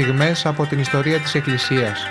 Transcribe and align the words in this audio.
στιγμές 0.00 0.46
από 0.46 0.66
την 0.66 0.78
ιστορία 0.78 1.18
της 1.18 1.34
Εκκλησίας. 1.34 2.02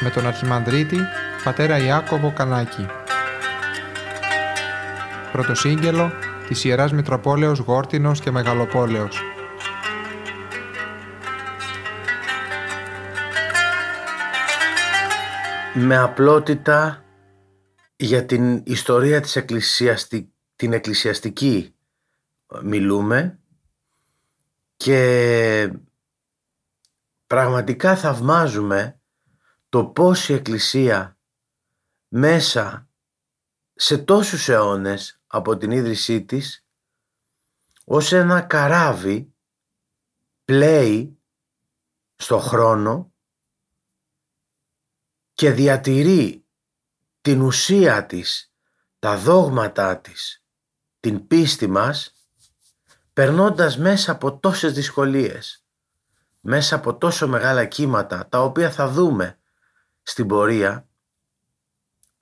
Με 0.00 0.10
τον 0.10 0.26
Αρχιμανδρίτη, 0.26 0.98
πατέρα 1.44 1.78
Ιάκωβο 1.78 2.32
Κανάκη. 2.32 2.86
Πρωτοσύγγελο 5.32 6.12
της 6.48 6.64
Ιεράς 6.64 6.92
Μητροπόλεως 6.92 7.58
Γόρτινος 7.58 8.20
και 8.20 8.30
Μεγαλοπόλεως. 8.30 9.20
Με 15.74 15.96
απλότητα 15.96 17.04
για 17.96 18.24
την 18.24 18.62
ιστορία 18.64 19.20
της 19.20 19.36
εκκλησιαστη... 19.36 20.32
την 20.56 20.72
εκκλησιαστική 20.72 21.74
μιλούμε 22.62 23.38
και 24.78 25.72
πραγματικά 27.26 27.96
θαυμάζουμε 27.96 29.00
το 29.68 29.86
πώς 29.86 30.28
η 30.28 30.32
Εκκλησία 30.32 31.18
μέσα 32.08 32.88
σε 33.74 33.98
τόσους 33.98 34.48
αιώνες 34.48 35.20
από 35.26 35.56
την 35.56 35.70
ίδρυσή 35.70 36.24
της 36.24 36.66
ως 37.84 38.12
ένα 38.12 38.40
καράβι 38.40 39.34
πλέει 40.44 41.18
στο 42.16 42.38
χρόνο 42.38 43.12
και 45.32 45.50
διατηρεί 45.50 46.46
την 47.20 47.40
ουσία 47.40 48.06
της, 48.06 48.52
τα 48.98 49.18
δόγματά 49.18 50.00
της, 50.00 50.44
την 51.00 51.26
πίστη 51.26 51.66
μας 51.66 52.17
περνώντας 53.18 53.78
μέσα 53.78 54.12
από 54.12 54.38
τόσες 54.38 54.72
δυσκολίες, 54.72 55.66
μέσα 56.40 56.76
από 56.76 56.96
τόσο 56.96 57.28
μεγάλα 57.28 57.64
κύματα 57.64 58.28
τα 58.28 58.42
οποία 58.42 58.70
θα 58.70 58.88
δούμε 58.88 59.38
στην 60.02 60.26
πορεία, 60.26 60.88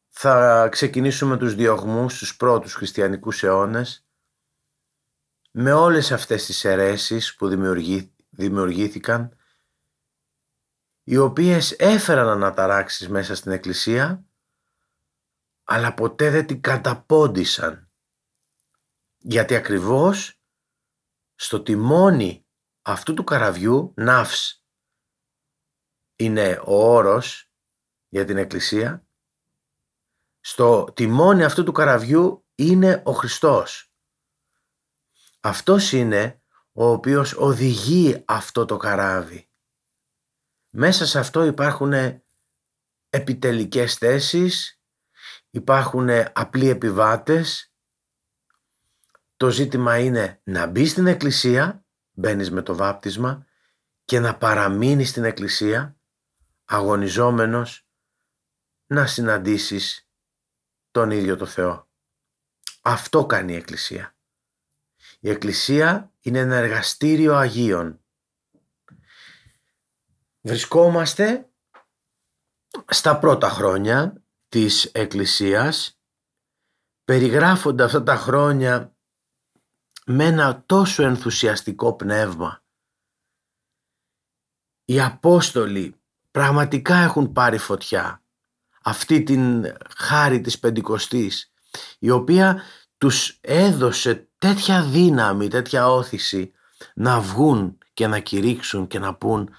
θα 0.09 0.69
ξεκινήσουμε 0.69 1.37
τους 1.37 1.55
διωγμούς 1.55 2.15
στους 2.15 2.37
πρώτους 2.37 2.75
χριστιανικούς 2.75 3.43
αιώνες 3.43 4.07
με 5.51 5.73
όλες 5.73 6.13
αυτές 6.13 6.45
τις 6.45 6.65
αιρέσεις 6.65 7.35
που 7.35 7.49
δημιουργήθηκαν 8.31 9.37
οι 11.03 11.17
οποίες 11.17 11.73
έφεραν 11.73 12.29
αναταράξεις 12.29 13.09
μέσα 13.09 13.35
στην 13.35 13.53
Εκκλησία 13.53 14.25
αλλά 15.65 15.95
ποτέ 15.95 16.31
δεν 16.31 16.47
την 16.47 16.61
καταπόντισαν. 16.61 17.91
Γιατί 19.19 19.55
ακριβώς 19.55 20.36
στο 21.37 21.63
τιμόνι 21.63 22.47
αυτού 22.83 23.15
του 23.15 23.25
καραβιού, 23.25 23.93
ναύς 23.97 24.65
είναι 26.17 26.61
ο 26.65 26.95
όρος 26.95 27.51
για 28.09 28.25
την 28.25 28.37
Εκκλησία, 28.37 29.07
στο 30.41 30.93
τιμόνι 30.95 31.45
αυτού 31.45 31.65
του 31.65 31.73
καραβιού 31.73 32.47
είναι 32.55 33.03
ο 33.05 33.13
Χριστός. 33.13 33.93
Αυτός 35.41 35.93
είναι 35.93 36.43
ο 36.73 36.87
οποίος 36.87 37.33
οδηγεί 37.33 38.23
αυτό 38.27 38.65
το 38.65 38.77
καράβι. 38.77 39.51
Μέσα 40.71 41.07
σε 41.07 41.19
αυτό 41.19 41.45
υπάρχουν 41.45 41.93
επιτελικές 43.09 43.95
θέσεις, 43.95 44.81
υπάρχουν 45.51 46.09
απλοί 46.33 46.69
επιβάτες, 46.69 47.75
το 49.37 49.51
ζήτημα 49.51 49.99
είναι 49.99 50.41
να 50.45 50.67
μπει 50.67 50.87
στην 50.87 51.07
εκκλησία, 51.07 51.85
μπαίνεις 52.13 52.51
με 52.51 52.63
το 52.63 52.77
βάπτισμα 52.77 53.47
και 54.05 54.21
να 54.21 54.37
παραμείνεις 54.37 55.09
στην 55.09 55.25
εκκλησία 55.25 55.97
αγωνιζόμενος 56.65 57.87
να 58.87 59.07
συναντήσεις 59.07 60.09
τον 60.91 61.11
ίδιο 61.11 61.37
το 61.37 61.47
Θεό. 61.47 61.89
Αυτό 62.83 63.27
κάνει 63.27 63.53
η 63.53 63.57
εκκλησία. 63.57 64.17
Η 65.21 65.31
εκκλησία 65.31 66.13
είναι 66.21 66.39
ένα 66.39 66.57
εργαστήριο 66.57 67.35
Αγίων. 67.35 68.01
Βρισκόμαστε 70.41 71.51
στα 72.89 73.19
πρώτα 73.19 73.49
χρόνια 73.49 74.23
της 74.49 74.85
Εκκλησίας 74.85 76.01
περιγράφονται 77.05 77.85
αυτά 77.85 78.03
τα 78.03 78.17
χρόνια 78.17 78.96
με 80.09 80.25
ένα 80.25 80.63
τόσο 80.67 81.03
ενθουσιαστικό 81.03 81.97
πνεύμα. 81.97 82.63
Οι 84.85 85.01
Απόστολοι 85.01 86.01
πραγματικά 86.31 86.97
έχουν 86.97 87.33
πάρει 87.33 87.59
φωτιά 87.59 88.23
αυτή 88.83 89.23
την 89.23 89.73
χάρη 89.97 90.41
της 90.41 90.59
Πεντηκοστής 90.59 91.53
η 91.99 92.11
οποία 92.11 92.63
τους 92.99 93.39
έδωσε 93.41 94.29
τέτοια 94.39 94.85
δύναμη, 94.85 95.49
τέτοια 95.49 95.89
όθηση 95.89 96.53
να 96.95 97.21
βγουν 97.21 97.79
και 97.93 98.07
να 98.07 98.19
κηρύξουν 98.19 98.87
και 98.87 98.99
να 98.99 99.15
πούν 99.15 99.55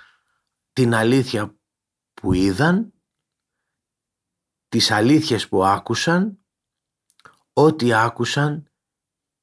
την 0.74 0.94
αλήθεια 0.94 1.56
που 2.14 2.34
είδαν, 2.34 2.94
τις 4.70 4.92
αλήθειες 4.92 5.48
που 5.48 5.66
άκουσαν, 5.66 6.40
ό,τι 7.54 7.94
άκουσαν 7.94 8.70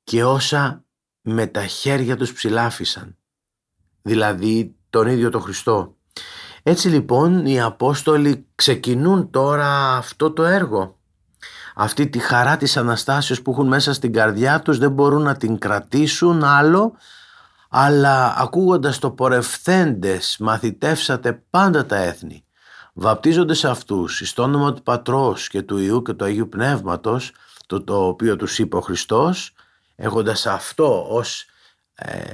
και 0.04 0.24
όσα 0.24 0.83
με 1.26 1.46
τα 1.46 1.66
χέρια 1.66 2.16
τους 2.16 2.32
ψηλάφισαν, 2.32 3.16
δηλαδή 4.02 4.76
τον 4.90 5.06
ίδιο 5.06 5.30
τον 5.30 5.40
Χριστό. 5.40 5.96
Έτσι 6.62 6.88
λοιπόν 6.88 7.46
οι 7.46 7.60
Απόστολοι 7.60 8.46
ξεκινούν 8.54 9.30
τώρα 9.30 9.96
αυτό 9.96 10.30
το 10.30 10.44
έργο. 10.44 10.98
Αυτή 11.74 12.08
τη 12.08 12.18
χαρά 12.18 12.56
της 12.56 12.76
Αναστάσεως 12.76 13.42
που 13.42 13.50
έχουν 13.50 13.66
μέσα 13.66 13.92
στην 13.92 14.12
καρδιά 14.12 14.60
τους 14.60 14.78
δεν 14.78 14.90
μπορούν 14.90 15.22
να 15.22 15.36
την 15.36 15.58
κρατήσουν 15.58 16.44
άλλο 16.44 16.92
αλλά 17.68 18.34
ακούγοντας 18.38 18.98
το 18.98 19.10
πορευθέντες 19.10 20.36
μαθητεύσατε 20.40 21.32
πάντα 21.50 21.86
τα 21.86 21.96
έθνη 21.96 22.44
βαπτίζονται 22.94 23.54
σε 23.54 23.68
αυτούς 23.68 24.20
εις 24.20 24.32
το 24.32 24.42
όνομα 24.42 24.72
του 24.72 24.82
Πατρός 24.82 25.48
και 25.48 25.62
του 25.62 25.78
Ιού 25.78 26.02
και 26.02 26.12
του 26.12 26.24
Αγίου 26.24 26.48
Πνεύματος 26.48 27.32
το, 27.66 27.82
το 27.82 28.06
οποίο 28.06 28.36
τους 28.36 28.58
είπε 28.58 28.76
ο 28.76 28.80
Χριστός 28.80 29.54
έχοντας 29.96 30.46
αυτό 30.46 31.06
ως 31.08 31.46
ε, 31.94 32.32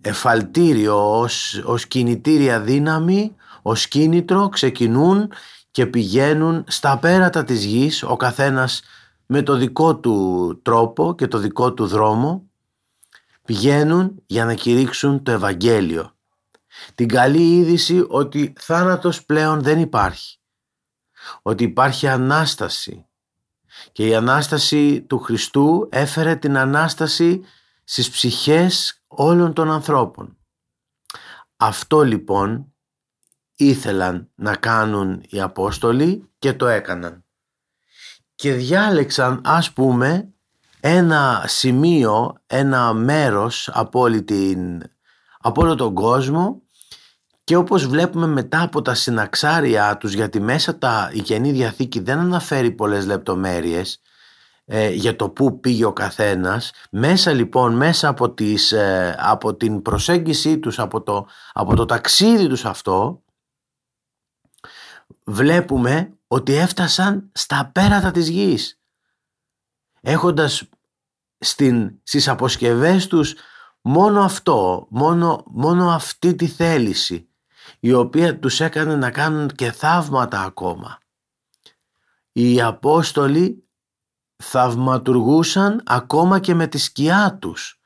εφαλτήριο, 0.00 1.18
ως, 1.18 1.62
ως 1.64 1.86
κινητήρια 1.86 2.60
δύναμη, 2.60 3.34
ως 3.62 3.88
κίνητρο 3.88 4.48
ξεκινούν 4.48 5.32
και 5.70 5.86
πηγαίνουν 5.86 6.64
στα 6.68 6.98
πέρατα 6.98 7.44
της 7.44 7.64
γης 7.64 8.02
ο 8.02 8.16
καθένας 8.16 8.82
με 9.26 9.42
το 9.42 9.56
δικό 9.56 9.96
του 9.96 10.60
τρόπο 10.62 11.14
και 11.14 11.26
το 11.28 11.38
δικό 11.38 11.74
του 11.74 11.86
δρόμο 11.86 12.50
πηγαίνουν 13.44 14.22
για 14.26 14.44
να 14.44 14.54
κηρύξουν 14.54 15.22
το 15.22 15.30
Ευαγγέλιο. 15.30 16.12
Την 16.94 17.08
καλή 17.08 17.56
είδηση 17.56 18.04
ότι 18.08 18.52
θάνατος 18.58 19.24
πλέον 19.24 19.62
δεν 19.62 19.80
υπάρχει. 19.80 20.38
Ότι 21.42 21.64
υπάρχει 21.64 22.06
Ανάσταση 22.06 23.07
και 23.92 24.06
η 24.06 24.14
Ανάσταση 24.14 25.02
του 25.02 25.18
Χριστού 25.18 25.88
έφερε 25.90 26.36
την 26.36 26.56
Ανάσταση 26.56 27.44
στις 27.84 28.10
ψυχές 28.10 29.02
όλων 29.06 29.52
των 29.52 29.70
ανθρώπων. 29.70 30.36
Αυτό 31.56 32.02
λοιπόν 32.02 32.72
ήθελαν 33.56 34.30
να 34.34 34.56
κάνουν 34.56 35.22
οι 35.28 35.40
Απόστολοι 35.40 36.30
και 36.38 36.52
το 36.52 36.66
έκαναν. 36.66 37.24
Και 38.34 38.52
διάλεξαν 38.52 39.40
ας 39.44 39.72
πούμε 39.72 40.32
ένα 40.80 41.44
σημείο, 41.46 42.42
ένα 42.46 42.92
μέρος 42.92 43.70
από, 43.72 44.00
όλη 44.00 44.22
την, 44.22 44.82
από 45.38 45.62
όλο 45.62 45.74
τον 45.74 45.94
κόσμο 45.94 46.62
και 47.48 47.56
όπως 47.56 47.86
βλέπουμε 47.86 48.26
μετά 48.26 48.62
από 48.62 48.82
τα 48.82 48.94
συναξάρια 48.94 49.96
τους, 49.96 50.12
γιατί 50.12 50.40
μέσα 50.40 50.78
τα, 50.78 51.10
η 51.12 51.20
Καινή 51.20 51.52
Διαθήκη 51.52 52.00
δεν 52.00 52.18
αναφέρει 52.18 52.70
πολλές 52.70 53.06
λεπτομέρειες 53.06 54.00
ε, 54.64 54.90
για 54.90 55.16
το 55.16 55.30
πού 55.30 55.60
πήγε 55.60 55.84
ο 55.84 55.92
καθένας, 55.92 56.72
μέσα 56.90 57.32
λοιπόν, 57.32 57.76
μέσα 57.76 58.08
από, 58.08 58.30
τις, 58.30 58.72
ε, 58.72 59.16
από 59.18 59.54
την 59.54 59.82
προσέγγιση 59.82 60.58
τους, 60.58 60.78
από 60.78 61.02
το, 61.02 61.26
από 61.52 61.76
το 61.76 61.84
ταξίδι 61.84 62.48
τους 62.48 62.64
αυτό, 62.64 63.22
βλέπουμε 65.24 66.18
ότι 66.26 66.54
έφτασαν 66.54 67.30
στα 67.32 67.70
πέρατα 67.74 68.10
της 68.10 68.28
γης. 68.28 68.80
Έχοντας 70.00 70.68
στην, 71.38 71.98
στις 72.02 72.28
αποσκευές 72.28 73.06
τους 73.06 73.34
μόνο 73.80 74.22
αυτό, 74.22 74.86
μόνο, 74.90 75.42
μόνο 75.46 75.90
αυτή 75.90 76.34
τη 76.34 76.46
θέληση 76.46 77.27
η 77.80 77.92
οποία 77.92 78.38
τους 78.38 78.60
έκανε 78.60 78.96
να 78.96 79.10
κάνουν 79.10 79.48
και 79.48 79.72
θαύματα 79.72 80.40
ακόμα. 80.40 80.98
Οι 82.32 82.62
Απόστολοι 82.62 83.62
θαυματουργούσαν 84.36 85.82
ακόμα 85.86 86.38
και 86.38 86.54
με 86.54 86.66
τη 86.66 86.78
σκιά 86.78 87.38
τους 87.40 87.80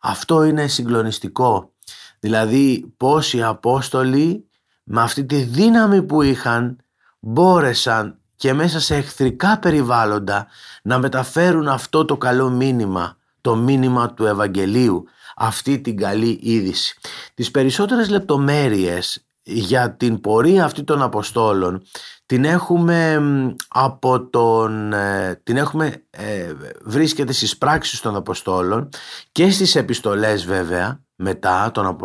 Αυτό 0.00 0.44
είναι 0.44 0.66
συγκλονιστικό. 0.66 1.72
Δηλαδή 2.20 2.94
πώς 2.96 3.32
οι 3.32 3.42
Απόστολοι 3.42 4.48
με 4.82 5.02
αυτή 5.02 5.24
τη 5.24 5.42
δύναμη 5.42 6.02
που 6.02 6.22
είχαν 6.22 6.78
μπόρεσαν 7.20 8.18
και 8.36 8.52
μέσα 8.52 8.80
σε 8.80 8.96
εχθρικά 8.96 9.58
περιβάλλοντα 9.58 10.46
να 10.82 10.98
μεταφέρουν 10.98 11.68
αυτό 11.68 12.04
το 12.04 12.16
καλό 12.16 12.50
μήνυμα, 12.50 13.16
το 13.40 13.56
μήνυμα 13.56 14.14
του 14.14 14.26
Ευαγγελίου, 14.26 15.04
αυτή 15.36 15.80
την 15.80 15.96
καλή 15.96 16.38
είδηση. 16.42 16.98
Τις 17.34 17.50
περισσότερες 17.50 18.08
λεπτομέρειες 18.08 19.26
για 19.42 19.92
την 19.92 20.20
πορεία 20.20 20.64
αυτή 20.64 20.84
των 20.84 21.02
Αποστόλων 21.02 21.82
την 22.26 22.44
έχουμε 22.44 23.22
από 23.68 24.26
τον 24.26 24.92
ε, 24.92 25.40
την 25.42 25.56
έχουμε 25.56 26.04
ε, 26.10 26.52
βρίσκεται 26.84 27.32
στις 27.32 27.58
πράξεις 27.58 28.00
των 28.00 28.16
Αποστόλων 28.16 28.88
και 29.32 29.50
στις 29.50 29.74
επιστολές 29.74 30.44
βέβαια 30.44 31.00
μετά 31.16 31.70
τον, 31.70 31.96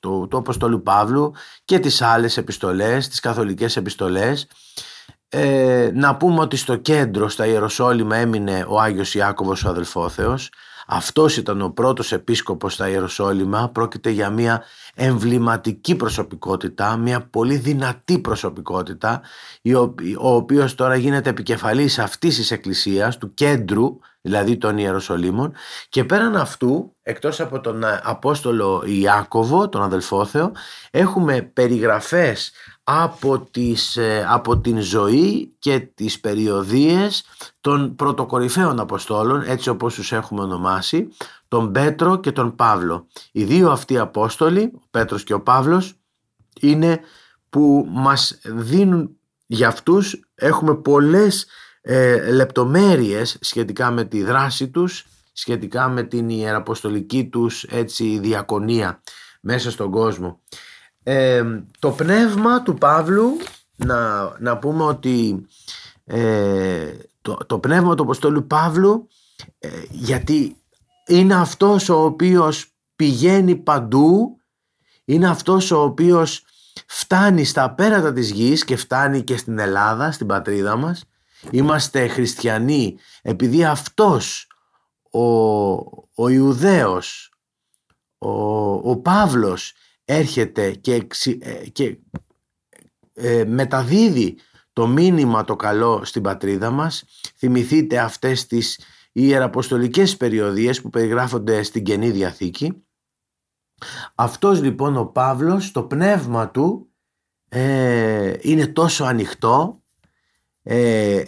του, 0.00 0.26
του 0.30 0.36
Αποστόλου 0.36 0.82
Παύλου 0.82 1.32
και 1.64 1.78
τις 1.78 2.02
άλλες 2.02 2.36
επιστολές, 2.36 3.08
τις 3.08 3.20
καθολικές 3.20 3.76
επιστολές 3.76 4.48
ε, 5.28 5.90
να 5.94 6.16
πούμε 6.16 6.40
ότι 6.40 6.56
στο 6.56 6.76
κέντρο 6.76 7.28
στα 7.28 7.46
Ιεροσόλυμα 7.46 8.16
έμεινε 8.16 8.64
ο 8.68 8.80
Άγιος 8.80 9.14
Ιάκωβος 9.14 9.64
ο 9.64 9.68
αδελφόθεος 9.68 10.50
αυτός 10.92 11.36
ήταν 11.36 11.60
ο 11.62 11.70
πρώτος 11.70 12.12
επίσκοπος 12.12 12.72
στα 12.72 12.88
Ιεροσόλυμα. 12.88 13.68
Πρόκειται 13.68 14.10
για 14.10 14.30
μια 14.30 14.62
εμβληματική 14.94 15.94
προσωπικότητα, 15.94 16.96
μια 16.96 17.20
πολύ 17.20 17.56
δυνατή 17.56 18.18
προσωπικότητα 18.18 19.20
ο 20.18 20.34
οποίος 20.34 20.74
τώρα 20.74 20.96
γίνεται 20.96 21.30
επικεφαλής 21.30 21.98
αυτής 21.98 22.36
της 22.36 22.50
εκκλησίας, 22.50 23.18
του 23.18 23.34
κέντρου 23.34 23.98
δηλαδή 24.20 24.56
των 24.56 24.78
Ιεροσολύμων. 24.78 25.52
Και 25.88 26.04
πέραν 26.04 26.36
αυτού 26.36 26.96
εκτός 27.02 27.40
από 27.40 27.60
τον 27.60 27.84
Απόστολο 28.02 28.82
Ιάκωβο, 28.86 29.68
τον 29.68 29.82
αδελφόθεο 29.82 30.52
έχουμε 30.90 31.42
περιγραφές 31.42 32.52
από, 32.92 33.38
τις, 33.50 33.96
ε, 33.96 34.26
από 34.28 34.58
την 34.58 34.80
ζωή 34.80 35.54
και 35.58 35.80
τις 35.80 36.20
περιοδίες 36.20 37.24
των 37.60 37.94
πρωτοκορυφαίων 37.94 38.80
Αποστόλων 38.80 39.42
έτσι 39.46 39.68
όπως 39.68 39.94
τους 39.94 40.12
έχουμε 40.12 40.42
ονομάσει 40.42 41.08
τον 41.48 41.72
Πέτρο 41.72 42.20
και 42.20 42.32
τον 42.32 42.56
Παύλο. 42.56 43.06
Οι 43.32 43.44
δύο 43.44 43.70
αυτοί 43.70 43.98
Απόστολοι, 43.98 44.72
ο 44.74 44.82
Πέτρος 44.90 45.24
και 45.24 45.34
ο 45.34 45.40
Παύλος, 45.40 45.94
είναι 46.60 47.00
που 47.50 47.86
μας 47.90 48.38
δίνουν 48.44 49.16
για 49.46 49.68
αυτούς 49.68 50.20
έχουμε 50.34 50.74
πολλές 50.74 51.46
ε, 51.80 52.30
λεπτομέρειες 52.32 53.36
σχετικά 53.40 53.90
με 53.90 54.04
τη 54.04 54.22
δράση 54.22 54.68
τους, 54.68 55.06
σχετικά 55.32 55.88
με 55.88 56.02
την 56.02 56.28
ιεραποστολική 56.28 57.28
τους 57.28 57.62
έτσι 57.62 58.18
διακονία 58.18 59.02
μέσα 59.40 59.70
στον 59.70 59.90
κόσμο. 59.90 60.40
Ε, 61.02 61.62
το 61.78 61.90
πνεύμα 61.90 62.62
του 62.62 62.74
Παύλου, 62.74 63.36
να, 63.76 64.32
να 64.38 64.58
πούμε 64.58 64.84
ότι 64.84 65.46
ε, 66.04 66.92
το, 67.22 67.36
το 67.46 67.58
πνεύμα 67.58 67.94
του 67.94 68.02
Αποστόλου 68.02 68.46
Παύλου, 68.46 69.08
ε, 69.58 69.68
γιατί 69.90 70.56
είναι 71.06 71.34
αυτός 71.34 71.88
ο 71.88 72.04
οποίος 72.04 72.74
πηγαίνει 72.96 73.56
παντού, 73.56 74.40
είναι 75.04 75.28
αυτός 75.28 75.70
ο 75.70 75.82
οποίος 75.82 76.44
φτάνει 76.86 77.44
στα 77.44 77.70
πέρατα 77.74 78.12
της 78.12 78.30
γης 78.30 78.64
και 78.64 78.76
φτάνει 78.76 79.22
και 79.22 79.36
στην 79.36 79.58
Ελλάδα, 79.58 80.12
στην 80.12 80.26
πατρίδα 80.26 80.76
μας. 80.76 81.04
Είμαστε 81.50 82.08
χριστιανοί 82.08 82.98
επειδή 83.22 83.64
αυτός 83.64 84.46
ο, 85.10 85.24
ο 86.14 86.28
Ιουδαίος, 86.28 87.32
ο, 88.18 88.30
ο 88.90 88.96
Παύλος 88.96 89.72
έρχεται 90.10 90.70
και, 90.70 91.06
ε, 91.38 91.68
και 91.72 91.98
ε, 93.12 93.44
μεταδίδει 93.44 94.36
το 94.72 94.86
μήνυμα 94.86 95.44
το 95.44 95.56
καλό 95.56 96.04
στην 96.04 96.22
πατρίδα 96.22 96.70
μας. 96.70 97.04
Θυμηθείτε 97.36 97.98
αυτές 97.98 98.46
τις 98.46 98.80
ιεραποστολικές 99.12 100.16
περιοδίες 100.16 100.80
που 100.80 100.90
περιγράφονται 100.90 101.62
στην 101.62 101.84
Καινή 101.84 102.10
Διαθήκη. 102.10 102.84
Αυτός 104.14 104.62
λοιπόν 104.62 104.96
ο 104.96 105.04
Παύλος, 105.04 105.70
το 105.70 105.82
πνεύμα 105.82 106.50
του 106.50 106.90
ε, 107.48 108.36
είναι 108.40 108.66
τόσο 108.66 109.04
ανοιχτό, 109.04 109.82
ε, 110.62 111.22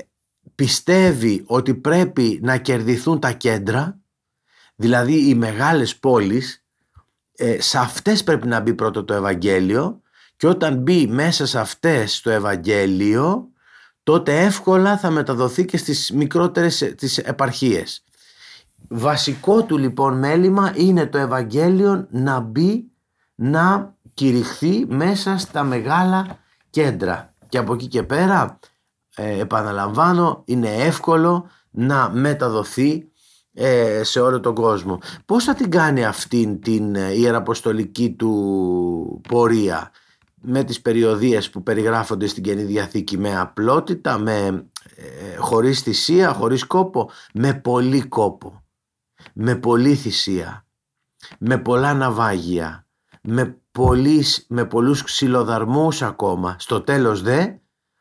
πιστεύει 0.55 1.43
ότι 1.47 1.75
πρέπει 1.75 2.39
να 2.43 2.57
κερδιθούν 2.57 3.21
τα 3.21 3.33
κέντρα, 3.33 4.01
δηλαδή 4.75 5.29
οι 5.29 5.35
μεγάλες 5.35 5.99
πόλεις, 5.99 6.62
ε, 7.37 7.61
σε 7.61 7.79
αυτές 7.79 8.25
πρέπει 8.25 8.47
να 8.47 8.61
μπει 8.61 8.75
πρώτο 8.75 9.05
το 9.05 9.15
Ευαγγέλιο 9.15 10.01
και 10.37 10.47
όταν 10.47 10.77
μπει 10.77 11.07
μέσα 11.07 11.47
σε 11.47 11.59
αυτές 11.59 12.21
το 12.21 12.31
Ευαγγέλιο 12.31 13.49
τότε 14.03 14.41
εύκολα 14.41 14.99
θα 14.99 15.11
μεταδοθεί 15.11 15.65
και 15.65 15.77
στις 15.77 16.11
μικρότερες 16.11 16.95
τις 16.97 17.19
επαρχίες. 17.19 18.05
Βασικό 18.89 19.63
του 19.63 19.79
λοιπόν 19.79 20.19
μέλημα 20.19 20.73
είναι 20.77 21.07
το 21.07 21.19
Ευαγγέλιο 21.19 22.07
να 22.11 22.41
μπει, 22.41 22.91
να 23.35 23.95
κηρυχθεί 24.15 24.85
μέσα 24.89 25.39
στα 25.39 25.63
μεγάλα 25.63 26.39
κέντρα. 26.71 27.35
Και 27.49 27.59
από 27.59 27.75
εκεί 27.75 27.87
και 27.87 28.03
πέρα, 28.03 28.59
ε, 29.15 29.41
επαναλαμβάνω, 29.41 30.43
είναι 30.45 30.75
εύκολο 30.75 31.47
να 31.71 32.11
μεταδοθεί 32.11 33.12
ε, 33.55 34.03
σε 34.05 34.21
όλο 34.21 34.41
τον 34.41 34.55
κόσμο. 34.55 34.99
Πώς 35.25 35.45
θα 35.45 35.55
την 35.55 35.71
κάνει 35.71 36.05
αυτήν 36.05 36.61
την 36.61 36.95
ε, 36.95 37.13
ιεραποστολική 37.13 38.13
του 38.13 39.21
πορεία 39.29 39.91
με 40.43 40.65
τις 40.65 40.81
περιοδίες 40.81 41.51
που 41.51 41.63
περιγράφονται 41.63 42.27
στην 42.27 42.43
Καινή 42.43 42.63
Διαθήκη 42.63 43.19
με 43.19 43.39
απλότητα, 43.39 44.19
με, 44.19 44.67
ε, 44.97 45.37
χωρίς 45.37 45.81
θυσία, 45.81 46.33
χωρίς 46.33 46.67
κόπο, 46.67 47.11
με 47.35 47.55
πολύ 47.55 48.09
κόπο, 48.09 48.65
με 49.35 49.57
πολύ 49.57 49.95
θυσία, 49.95 50.67
με 51.39 51.59
πολλά 51.59 51.95
ναυάγια, 51.95 52.87
με, 53.23 53.61
πολλής, 53.73 54.47
με 54.49 54.65
πολλούς 54.65 55.03
ξυλοδαρμούς 55.03 56.03
ακόμα. 56.03 56.57
Στο 56.59 56.81
τέλος 56.81 57.23
δε, 57.23 57.47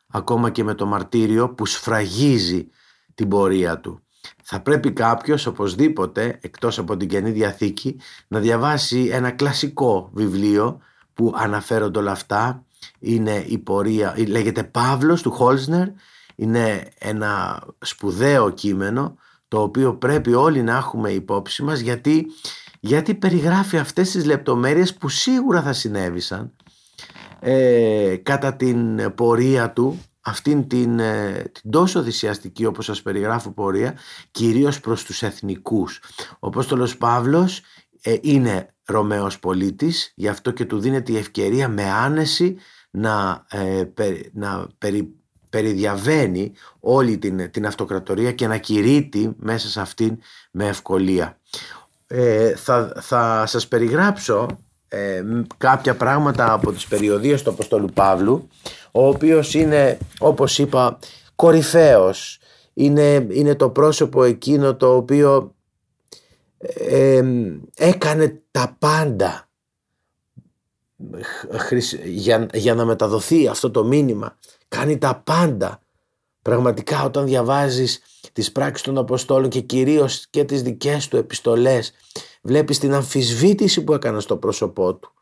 ακόμα 0.08 0.50
και 0.50 0.64
με 0.64 0.74
το 0.74 0.86
μαρτύριο 0.86 1.54
που 1.54 1.66
σφραγίζει 1.66 2.68
την 3.14 3.28
πορεία 3.28 3.80
του. 3.80 4.02
Θα 4.42 4.60
πρέπει 4.60 4.92
κάποιος 4.92 5.46
οπωσδήποτε, 5.46 6.38
εκτός 6.40 6.78
από 6.78 6.96
την 6.96 7.08
Καινή 7.08 7.30
Διαθήκη, 7.30 7.96
να 8.28 8.38
διαβάσει 8.38 9.08
ένα 9.12 9.30
κλασικό 9.30 10.10
βιβλίο 10.12 10.80
που 11.14 11.32
αναφέρονται 11.36 11.98
όλα 11.98 12.12
αυτά. 12.12 12.64
Είναι 12.98 13.44
η 13.46 13.58
πορεία, 13.58 14.14
λέγεται 14.26 14.62
Παύλος 14.62 15.22
του 15.22 15.30
Χόλσνερ, 15.30 15.88
είναι 16.34 16.88
ένα 16.98 17.62
σπουδαίο 17.78 18.50
κείμενο 18.50 19.16
το 19.48 19.62
οποίο 19.62 19.94
πρέπει 19.94 20.34
όλοι 20.34 20.62
να 20.62 20.76
έχουμε 20.76 21.10
υπόψη 21.10 21.62
μας 21.62 21.80
γιατί, 21.80 22.26
γιατί 22.80 23.14
περιγράφει 23.14 23.78
αυτές 23.78 24.10
τις 24.10 24.24
λεπτομέρειες 24.24 24.94
που 24.94 25.08
σίγουρα 25.08 25.62
θα 25.62 25.72
συνέβησαν 25.72 26.52
ε, 27.40 28.16
κατά 28.22 28.54
την 28.54 29.14
πορεία 29.14 29.70
του 29.70 30.00
αυτήν 30.22 30.68
την, 30.68 30.98
ε, 30.98 31.50
την 31.52 31.70
τόσο 31.70 32.02
θυσιαστική 32.02 32.64
όπως 32.64 32.84
σας 32.84 33.02
περιγράφω 33.02 33.50
πορεία 33.50 33.94
κυρίως 34.30 34.80
προς 34.80 35.04
τους 35.04 35.22
εθνικούς. 35.22 36.00
Ο 36.38 36.46
Απόστολος 36.46 36.96
Παύλος 36.96 37.60
ε, 38.02 38.16
είναι 38.20 38.74
Ρωμαίος 38.84 39.38
πολίτης, 39.38 40.12
γι' 40.14 40.28
αυτό 40.28 40.50
και 40.50 40.64
του 40.64 40.78
δίνεται 40.78 41.12
η 41.12 41.16
ευκαιρία 41.16 41.68
με 41.68 41.90
άνεση 41.90 42.56
να, 42.90 43.46
ε, 43.50 43.84
να 44.32 44.66
περι, 44.78 45.14
περιδιαβαίνει 45.50 46.52
όλη 46.80 47.18
την, 47.18 47.50
την 47.50 47.66
αυτοκρατορία 47.66 48.32
και 48.32 48.46
να 48.46 48.56
κηρύττει 48.56 49.32
μέσα 49.36 49.68
σε 49.68 49.80
αυτήν 49.80 50.18
με 50.50 50.66
ευκολία. 50.66 51.38
Ε, 52.06 52.56
θα, 52.56 52.92
θα 53.00 53.46
σας 53.46 53.68
περιγράψω 53.68 54.58
ε, 54.88 55.22
κάποια 55.56 55.96
πράγματα 55.96 56.52
από 56.52 56.72
τις 56.72 56.86
περιοδίες 56.86 57.42
του 57.42 57.50
Αποστόλου 57.50 57.88
Παύλου 57.94 58.48
ο 58.92 59.06
οποίος 59.06 59.54
είναι 59.54 59.98
όπως 60.18 60.58
είπα 60.58 60.98
κορυφαίος. 61.34 62.38
Είναι, 62.74 63.26
είναι 63.30 63.54
το 63.54 63.70
πρόσωπο 63.70 64.24
εκείνο 64.24 64.76
το 64.76 64.96
οποίο 64.96 65.54
έκανε 67.76 68.42
τα 68.50 68.76
πάντα 68.78 69.48
για, 72.04 72.48
για 72.52 72.74
να 72.74 72.84
μεταδοθεί 72.84 73.48
αυτό 73.48 73.70
το 73.70 73.84
μήνυμα. 73.84 74.38
Κάνει 74.68 74.98
τα 74.98 75.22
πάντα. 75.24 75.80
Πραγματικά 76.42 77.04
όταν 77.04 77.26
διαβάζεις 77.26 78.00
τις 78.32 78.52
πράξεις 78.52 78.86
των 78.86 78.98
Αποστόλων 78.98 79.48
και 79.48 79.60
κυρίως 79.60 80.26
και 80.30 80.44
τις 80.44 80.62
δικές 80.62 81.08
του 81.08 81.16
επιστολές 81.16 81.92
βλέπεις 82.42 82.78
την 82.78 82.94
αμφισβήτηση 82.94 83.84
που 83.84 83.94
έκανε 83.94 84.20
στο 84.20 84.36
πρόσωπό 84.36 84.94
του 84.94 85.12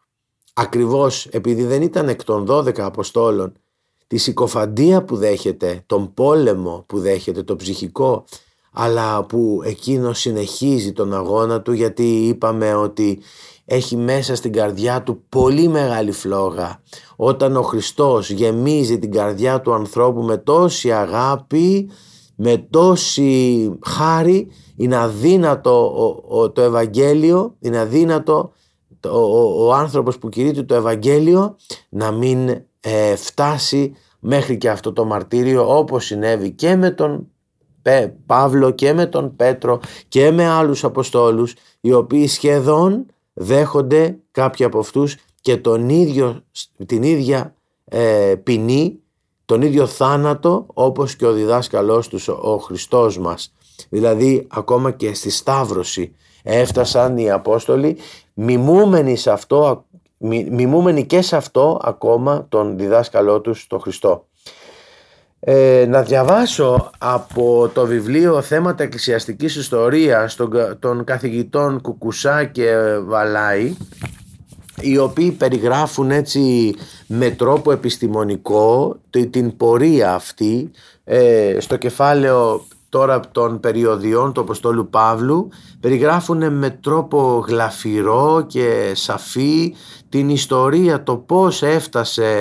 ακριβώς 0.61 1.27
επειδή 1.27 1.65
δεν 1.65 1.83
ήταν 1.83 2.09
εκ 2.09 2.25
των 2.25 2.47
12 2.49 2.81
Αποστόλων 2.81 3.53
τη 4.07 4.17
συκοφαντία 4.17 5.05
που 5.05 5.17
δέχεται, 5.17 5.83
τον 5.87 6.15
πόλεμο 6.15 6.85
που 6.89 6.99
δέχεται, 6.99 7.43
το 7.43 7.57
ψυχικό 7.57 8.25
αλλά 8.73 9.25
που 9.25 9.61
εκείνο 9.65 10.13
συνεχίζει 10.13 10.93
τον 10.93 11.15
αγώνα 11.15 11.63
του 11.63 11.73
γιατί 11.73 12.27
είπαμε 12.27 12.75
ότι 12.75 13.21
έχει 13.65 13.97
μέσα 13.97 14.35
στην 14.35 14.53
καρδιά 14.53 15.03
του 15.03 15.23
πολύ 15.29 15.69
μεγάλη 15.69 16.13
φλόγα. 16.13 16.83
Όταν 17.17 17.57
ο 17.57 17.63
Χριστός 17.63 18.31
γεμίζει 18.31 18.99
την 18.99 19.11
καρδιά 19.11 19.61
του 19.61 19.75
ανθρώπου 19.75 20.23
με 20.23 20.37
τόση 20.37 20.93
αγάπη, 20.93 21.91
με 22.37 22.67
τόση 22.71 23.71
χάρη, 23.87 24.49
είναι 24.77 24.97
αδύνατο 24.97 25.93
το 26.55 26.63
Ευαγγέλιο, 26.63 27.55
είναι 27.61 27.79
αδύνατο 27.79 28.53
ο, 29.05 29.67
ο, 29.67 29.73
άνθρωπος 29.73 30.19
που 30.19 30.29
κηρύττει 30.29 30.65
το 30.65 30.75
Ευαγγέλιο 30.75 31.57
να 31.89 32.11
μην 32.11 32.49
ε, 32.81 33.17
φτάσει 33.17 33.95
μέχρι 34.21 34.57
και 34.57 34.71
αυτό 34.71 34.93
το 34.93 35.05
μαρτύριο 35.05 35.79
όπως 35.79 36.05
συνέβη 36.05 36.51
και 36.51 36.77
με 36.77 36.91
τον 36.91 37.27
Παύλο 38.27 38.71
και 38.71 38.93
με 38.93 39.07
τον 39.07 39.37
Πέτρο 39.37 39.81
και 40.09 40.31
με 40.31 40.47
άλλους 40.47 40.85
Αποστόλους 40.85 41.55
οι 41.81 41.93
οποίοι 41.93 42.27
σχεδόν 42.27 43.07
δέχονται 43.33 44.19
κάποιοι 44.31 44.65
από 44.65 44.79
αυτούς 44.79 45.17
και 45.41 45.57
τον 45.57 45.89
ίδιο, 45.89 46.43
την 46.87 47.03
ίδια 47.03 47.55
ε, 47.85 48.35
ποινή, 48.43 49.00
τον 49.51 49.63
ίδιο 49.63 49.87
θάνατο 49.87 50.67
όπως 50.75 51.17
και 51.17 51.27
ο 51.27 51.33
διδάσκαλός 51.33 52.09
τους 52.09 52.29
ο 52.29 52.59
Χριστός 52.59 53.19
μας. 53.19 53.53
Δηλαδή 53.89 54.47
ακόμα 54.51 54.91
και 54.91 55.15
στη 55.15 55.31
Σταύρωση 55.31 56.15
έφτασαν 56.43 57.19
οι 57.19 57.31
Απόστολοι 57.31 57.97
μιμούμενοι, 58.35 59.17
σε 59.17 59.31
αυτό, 59.31 59.85
μιμούμενοι 60.51 61.07
και 61.07 61.23
σε 61.23 61.37
αυτό 61.37 61.81
ακόμα 61.83 62.47
τον 62.49 62.79
διδάσκαλό 62.79 63.41
τους 63.41 63.67
τον 63.67 63.81
Χριστό. 63.81 64.27
Ε, 65.41 65.85
να 65.89 66.03
διαβάσω 66.03 66.91
από 66.99 67.71
το 67.75 67.87
βιβλίο 67.87 68.41
«Θέματα 68.41 68.83
εκκλησιαστικής 68.83 69.57
ιστορίας» 69.57 70.35
των, 70.35 70.51
των 70.79 71.05
καθηγητών 71.05 71.81
Κουκουσά 71.81 72.45
και 72.45 72.75
Βαλάη 73.05 73.77
οι 74.83 74.99
οποίοι 74.99 75.31
περιγράφουν 75.31 76.11
έτσι 76.11 76.75
με 77.07 77.31
τρόπο 77.31 77.73
επιστημονικό 77.73 78.97
την 79.31 79.57
πορεία 79.57 80.15
αυτή 80.15 80.71
ε, 81.05 81.57
στο 81.61 81.77
κεφάλαιο 81.77 82.65
τώρα 82.89 83.21
των 83.33 83.61
περιοδιών 83.61 84.33
του 84.33 84.41
Αποστόλου 84.41 84.89
Παύλου 84.89 85.49
περιγράφουν 85.81 86.53
με 86.53 86.71
τρόπο 86.71 87.45
γλαφυρό 87.49 88.45
και 88.47 88.93
σαφή 88.95 89.75
την 90.09 90.29
ιστορία 90.29 91.03
το 91.03 91.17
πώς 91.17 91.63
έφτασε 91.63 92.33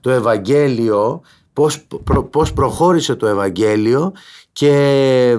το 0.00 0.10
Ευαγγέλιο 0.10 1.22
πώς, 1.52 1.86
πώς 2.30 2.52
προχώρησε 2.52 3.14
το 3.14 3.26
Ευαγγέλιο 3.26 4.12
και 4.52 5.36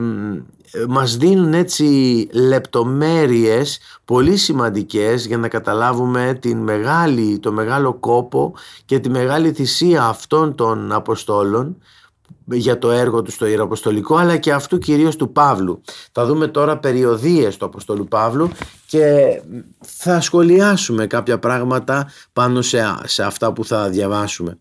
μας 0.87 1.17
δίνουν 1.17 1.53
έτσι 1.53 2.27
λεπτομέρειες 2.31 3.79
πολύ 4.05 4.37
σημαντικές 4.37 5.25
για 5.25 5.37
να 5.37 5.47
καταλάβουμε 5.47 6.37
την 6.41 6.57
μεγάλη, 6.57 7.39
το 7.39 7.51
μεγάλο 7.51 7.93
κόπο 7.93 8.53
και 8.85 8.99
τη 8.99 9.09
μεγάλη 9.09 9.51
θυσία 9.51 10.03
αυτών 10.03 10.55
των 10.55 10.91
Αποστόλων 10.91 11.77
για 12.45 12.77
το 12.77 12.91
έργο 12.91 13.21
τους 13.21 13.33
στο 13.33 13.45
Ιεραποστολικό 13.45 14.15
αλλά 14.15 14.37
και 14.37 14.51
αυτού 14.51 14.77
κυρίως 14.77 15.15
του 15.15 15.31
Παύλου. 15.31 15.81
Θα 16.11 16.25
δούμε 16.25 16.47
τώρα 16.47 16.77
περιοδίες 16.77 17.57
του 17.57 17.65
Αποστολού 17.65 18.07
Παύλου 18.07 18.49
και 18.87 19.41
θα 19.79 20.21
σχολιάσουμε 20.21 21.07
κάποια 21.07 21.39
πράγματα 21.39 22.07
πάνω 22.33 22.61
σε, 22.61 22.97
σε 23.03 23.23
αυτά 23.23 23.53
που 23.53 23.65
θα 23.65 23.89
διαβάσουμε. 23.89 24.59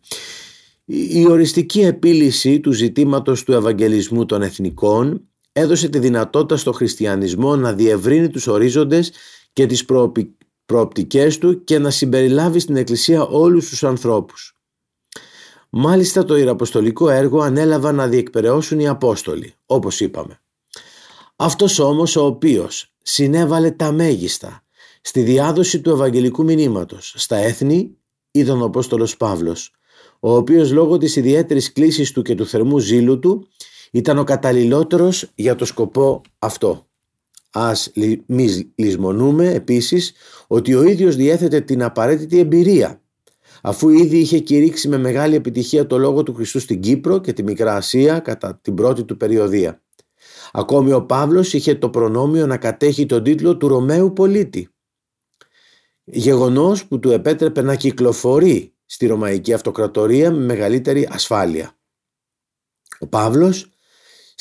Η 0.85 1.27
οριστική 1.29 1.81
επίλυση 1.81 2.61
του 2.61 2.73
ζητήματος 2.73 3.45
του 3.45 3.53
Ευαγγελισμού 3.53 4.27
των 4.27 4.43
Εθνικών 4.43 5.27
έδωσε 5.53 5.89
τη 5.89 5.99
δυνατότητα 5.99 6.57
στο 6.57 6.73
χριστιανισμό 6.73 7.57
να 7.57 7.73
διευρύνει 7.73 8.29
τους 8.29 8.47
ορίζοντες 8.47 9.13
και 9.53 9.67
τις 9.67 9.85
προοπτικές 10.67 11.39
του 11.39 11.65
και 11.65 11.79
να 11.79 11.91
συμπεριλάβει 11.91 12.59
στην 12.59 12.77
Εκκλησία 12.77 13.23
όλους 13.27 13.69
τους 13.69 13.85
ανθρώπους. 13.85 14.57
Μάλιστα 15.71 16.25
το 16.25 16.37
Ιεραποστολικό 16.37 17.09
έργο 17.09 17.41
ανέλαβαν 17.41 17.95
να 17.95 18.09
διεκπαιρεώσουν 18.09 18.81
οι 18.81 18.89
Απόστολοι, 18.89 19.55
όπως 19.67 20.01
είπαμε. 20.01 20.41
Αυτός 21.37 21.79
όμως 21.79 22.17
ο 22.17 22.25
οποίος 22.25 22.95
συνέβαλε 23.03 23.71
τα 23.71 23.93
μέγιστα 23.93 24.65
στη 25.01 25.23
διάδοση 25.23 25.81
του 25.81 25.91
Ευαγγελικού 25.91 26.45
μηνύματος 26.45 27.15
στα 27.17 27.37
έθνη 27.37 27.97
ήταν 28.31 28.63
ο 28.63 28.65
Απόστολος 28.65 29.17
Παύλος, 29.17 29.73
ο 30.21 30.37
οποίος 30.37 30.73
λόγω 30.73 30.99
της 30.99 31.17
ιδιαίτερης 31.17 31.73
κλίσης 31.73 32.13
του 32.13 32.23
και 32.23 32.35
του 32.35 32.47
θερμού 32.47 32.79
ζήλου 32.79 33.19
του 33.19 33.49
ήταν 33.95 34.19
ο 34.19 34.25
καταλληλότερος 34.25 35.31
για 35.35 35.55
το 35.55 35.65
σκοπό 35.65 36.21
αυτό. 36.39 36.87
Ας 37.51 37.93
μη 38.27 38.73
λησμονούμε 38.75 39.51
επίσης 39.51 40.13
ότι 40.47 40.75
ο 40.75 40.83
ίδιος 40.83 41.17
διέθετε 41.17 41.61
την 41.61 41.83
απαραίτητη 41.83 42.39
εμπειρία 42.39 43.03
αφού 43.63 43.89
ήδη 43.89 44.19
είχε 44.19 44.39
κηρύξει 44.39 44.89
με 44.89 44.99
μεγάλη 44.99 45.35
επιτυχία 45.35 45.87
το 45.87 45.99
λόγο 45.99 46.23
του 46.23 46.35
Χριστού 46.35 46.61
στην 46.61 46.81
Κύπρο 46.81 47.19
και 47.19 47.33
τη 47.33 47.43
Μικρά 47.43 47.75
Ασία 47.75 48.19
κατά 48.19 48.59
την 48.63 48.75
πρώτη 48.75 49.05
του 49.05 49.17
περιοδία. 49.17 49.83
Ακόμη 50.53 50.93
ο 50.93 51.03
Παύλος 51.03 51.53
είχε 51.53 51.75
το 51.75 51.91
προνόμιο 51.91 52.47
να 52.47 52.57
κατέχει 52.57 53.07
τον 53.07 53.23
τίτλο 53.23 53.57
του 53.57 53.69
Ρωμαίου 53.69 54.13
πολίτη. 54.13 54.69
Γεγονός 56.05 56.87
που 56.87 56.99
του 56.99 57.11
επέτρεπε 57.11 57.63
να 57.63 57.75
κυκλοφορεί 57.75 58.75
στη 58.87 59.07
Ρωμαϊκή 59.07 59.53
Αυτοκρατορία 59.53 60.31
με 60.31 60.45
μεγαλύτερη 60.45 61.09
ασφάλεια. 61.11 61.77
Ο 62.99 63.07
Παύλος, 63.07 63.71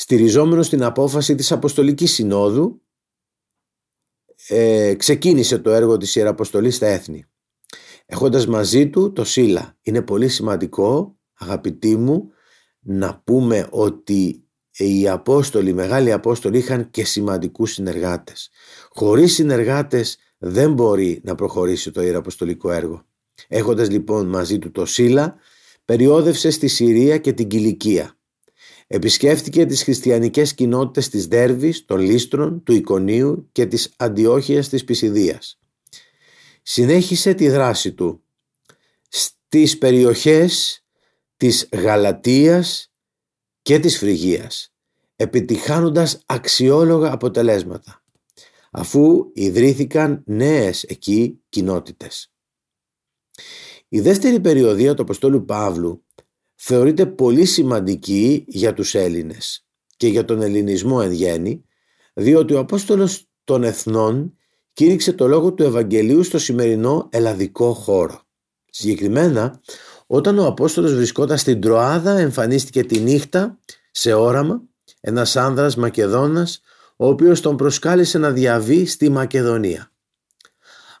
στηριζόμενος 0.02 0.66
στην 0.66 0.82
απόφαση 0.82 1.34
της 1.34 1.52
Αποστολικής 1.52 2.12
Συνόδου, 2.12 2.82
ε, 4.48 4.94
ξεκίνησε 4.94 5.58
το 5.58 5.70
έργο 5.70 5.96
της 5.96 6.14
Ιεραποστολής 6.16 6.76
στα 6.76 6.86
έθνη. 6.86 7.24
Έχοντας 8.06 8.46
μαζί 8.46 8.90
του 8.90 9.12
το 9.12 9.24
Σίλα. 9.24 9.78
Είναι 9.82 10.02
πολύ 10.02 10.28
σημαντικό, 10.28 11.18
αγαπητοί 11.32 11.96
μου, 11.96 12.30
να 12.80 13.22
πούμε 13.24 13.68
ότι 13.70 14.48
οι 14.72 15.08
Απόστολοι, 15.08 15.70
οι 15.70 15.72
μεγάλοι 15.72 16.12
Απόστολοι 16.12 16.58
είχαν 16.58 16.90
και 16.90 17.04
σημαντικούς 17.04 17.72
συνεργάτες. 17.72 18.50
Χωρίς 18.90 19.34
συνεργάτες 19.34 20.18
δεν 20.38 20.72
μπορεί 20.72 21.20
να 21.24 21.34
προχωρήσει 21.34 21.90
το 21.90 22.02
Ιεραποστολικό 22.02 22.70
έργο. 22.70 23.06
Έχοντας 23.48 23.90
λοιπόν 23.90 24.28
μαζί 24.28 24.58
του 24.58 24.70
το 24.70 24.86
Σίλα, 24.86 25.36
περιόδευσε 25.84 26.50
στη 26.50 26.68
Συρία 26.68 27.18
και 27.18 27.32
την 27.32 27.48
Κιλικία. 27.48 28.16
Επισκέφτηκε 28.94 29.66
τις 29.66 29.82
χριστιανικές 29.82 30.54
κοινότητες 30.54 31.08
της 31.08 31.26
Δέρβης, 31.26 31.84
των 31.84 31.98
Λίστρων, 31.98 32.62
του 32.62 32.72
Ικονίου 32.72 33.48
και 33.52 33.66
της 33.66 33.92
Αντιόχειας 33.96 34.68
της 34.68 34.84
Πισιδίας. 34.84 35.58
Συνέχισε 36.62 37.34
τη 37.34 37.48
δράση 37.48 37.92
του 37.92 38.22
στις 39.08 39.78
περιοχές 39.78 40.84
της 41.36 41.68
Γαλατίας 41.72 42.92
και 43.62 43.78
της 43.78 43.98
Φρυγίας, 43.98 44.74
επιτυχάνοντας 45.16 46.22
αξιόλογα 46.26 47.12
αποτελέσματα, 47.12 48.04
αφού 48.70 49.30
ιδρύθηκαν 49.34 50.22
νέες 50.26 50.82
εκεί 50.82 51.40
κοινότητες. 51.48 52.32
Η 53.88 54.00
δεύτερη 54.00 54.40
περιοδία 54.40 54.94
του 54.94 55.02
Αποστόλου 55.02 55.44
Παύλου 55.44 56.04
θεωρείται 56.64 57.06
πολύ 57.06 57.44
σημαντική 57.44 58.44
για 58.48 58.74
τους 58.74 58.94
Έλληνες 58.94 59.66
και 59.96 60.06
για 60.06 60.24
τον 60.24 60.42
ελληνισμό 60.42 61.00
εν 61.02 61.12
γέννη, 61.12 61.64
διότι 62.14 62.54
ο 62.54 62.58
Απόστολος 62.58 63.28
των 63.44 63.64
Εθνών 63.64 64.36
κήρυξε 64.72 65.12
το 65.12 65.28
λόγο 65.28 65.52
του 65.52 65.62
Ευαγγελίου 65.62 66.22
στο 66.22 66.38
σημερινό 66.38 67.08
ελλαδικό 67.10 67.72
χώρο. 67.72 68.22
Συγκεκριμένα, 68.70 69.60
όταν 70.06 70.38
ο 70.38 70.46
Απόστολος 70.46 70.94
βρισκόταν 70.94 71.38
στην 71.38 71.60
Τροάδα 71.60 72.18
εμφανίστηκε 72.18 72.84
τη 72.84 73.00
νύχτα 73.00 73.58
σε 73.90 74.12
όραμα 74.12 74.62
ένας 75.00 75.36
άνδρας 75.36 75.76
Μακεδόνας 75.76 76.60
ο 76.96 77.06
οποίος 77.06 77.40
τον 77.40 77.56
προσκάλεσε 77.56 78.18
να 78.18 78.30
διαβεί 78.30 78.86
στη 78.86 79.08
Μακεδονία. 79.08 79.92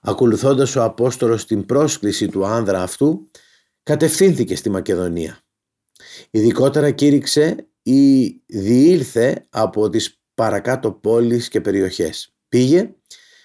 Ακολουθώντας 0.02 0.76
ο 0.76 0.82
Απόστολος 0.82 1.46
την 1.46 1.66
πρόσκληση 1.66 2.28
του 2.28 2.46
άνδρα 2.46 2.82
αυτού, 2.82 3.30
κατευθύνθηκε 3.82 4.56
στη 4.56 4.70
Μακεδονία. 4.70 5.42
Ειδικότερα 6.30 6.90
κήρυξε 6.90 7.68
ή 7.82 8.28
διήλθε 8.46 9.46
από 9.50 9.88
τις 9.88 10.20
παρακάτω 10.34 10.92
πόλεις 10.92 11.48
και 11.48 11.60
περιοχές. 11.60 12.34
Πήγε 12.48 12.94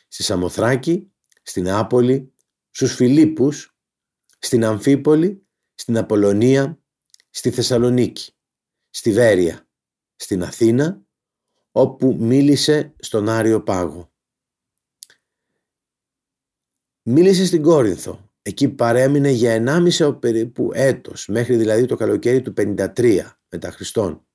στη 0.08 0.24
Σαμοθράκη, 0.24 1.12
στην 1.44 1.70
Άπολη, 1.70 2.34
στους 2.70 2.94
Φιλίππους, 2.94 3.76
στην 4.40 4.66
Αμφίπολη, 4.66 5.48
στην 5.74 5.98
Απολωνία, 5.98 6.82
στη 7.30 7.52
Θεσσαλονίκη, 7.52 8.32
στη 8.90 9.12
Βέρεια, 9.12 9.68
στην 10.16 10.44
Αθήνα, 10.44 11.02
όπου 11.72 12.16
μίλησε 12.20 12.94
στον 13.00 13.30
Άριο 13.30 13.64
Πάγο. 13.64 14.12
Μίλησε 17.02 17.46
στην 17.46 17.62
Κόρινθο. 17.62 18.27
Εκεί 18.48 18.70
παρέμεινε 18.70 19.30
για 19.30 19.64
1,5 20.00 20.20
περίπου 20.20 20.72
έτος, 20.74 21.28
μέχρι 21.28 21.56
δηλαδή 21.56 21.86
το 21.86 21.96
καλοκαίρι 21.96 22.42
του 22.42 22.54
53 22.58 23.22
μετά 23.50 23.72
Χριστόν. 23.72 24.26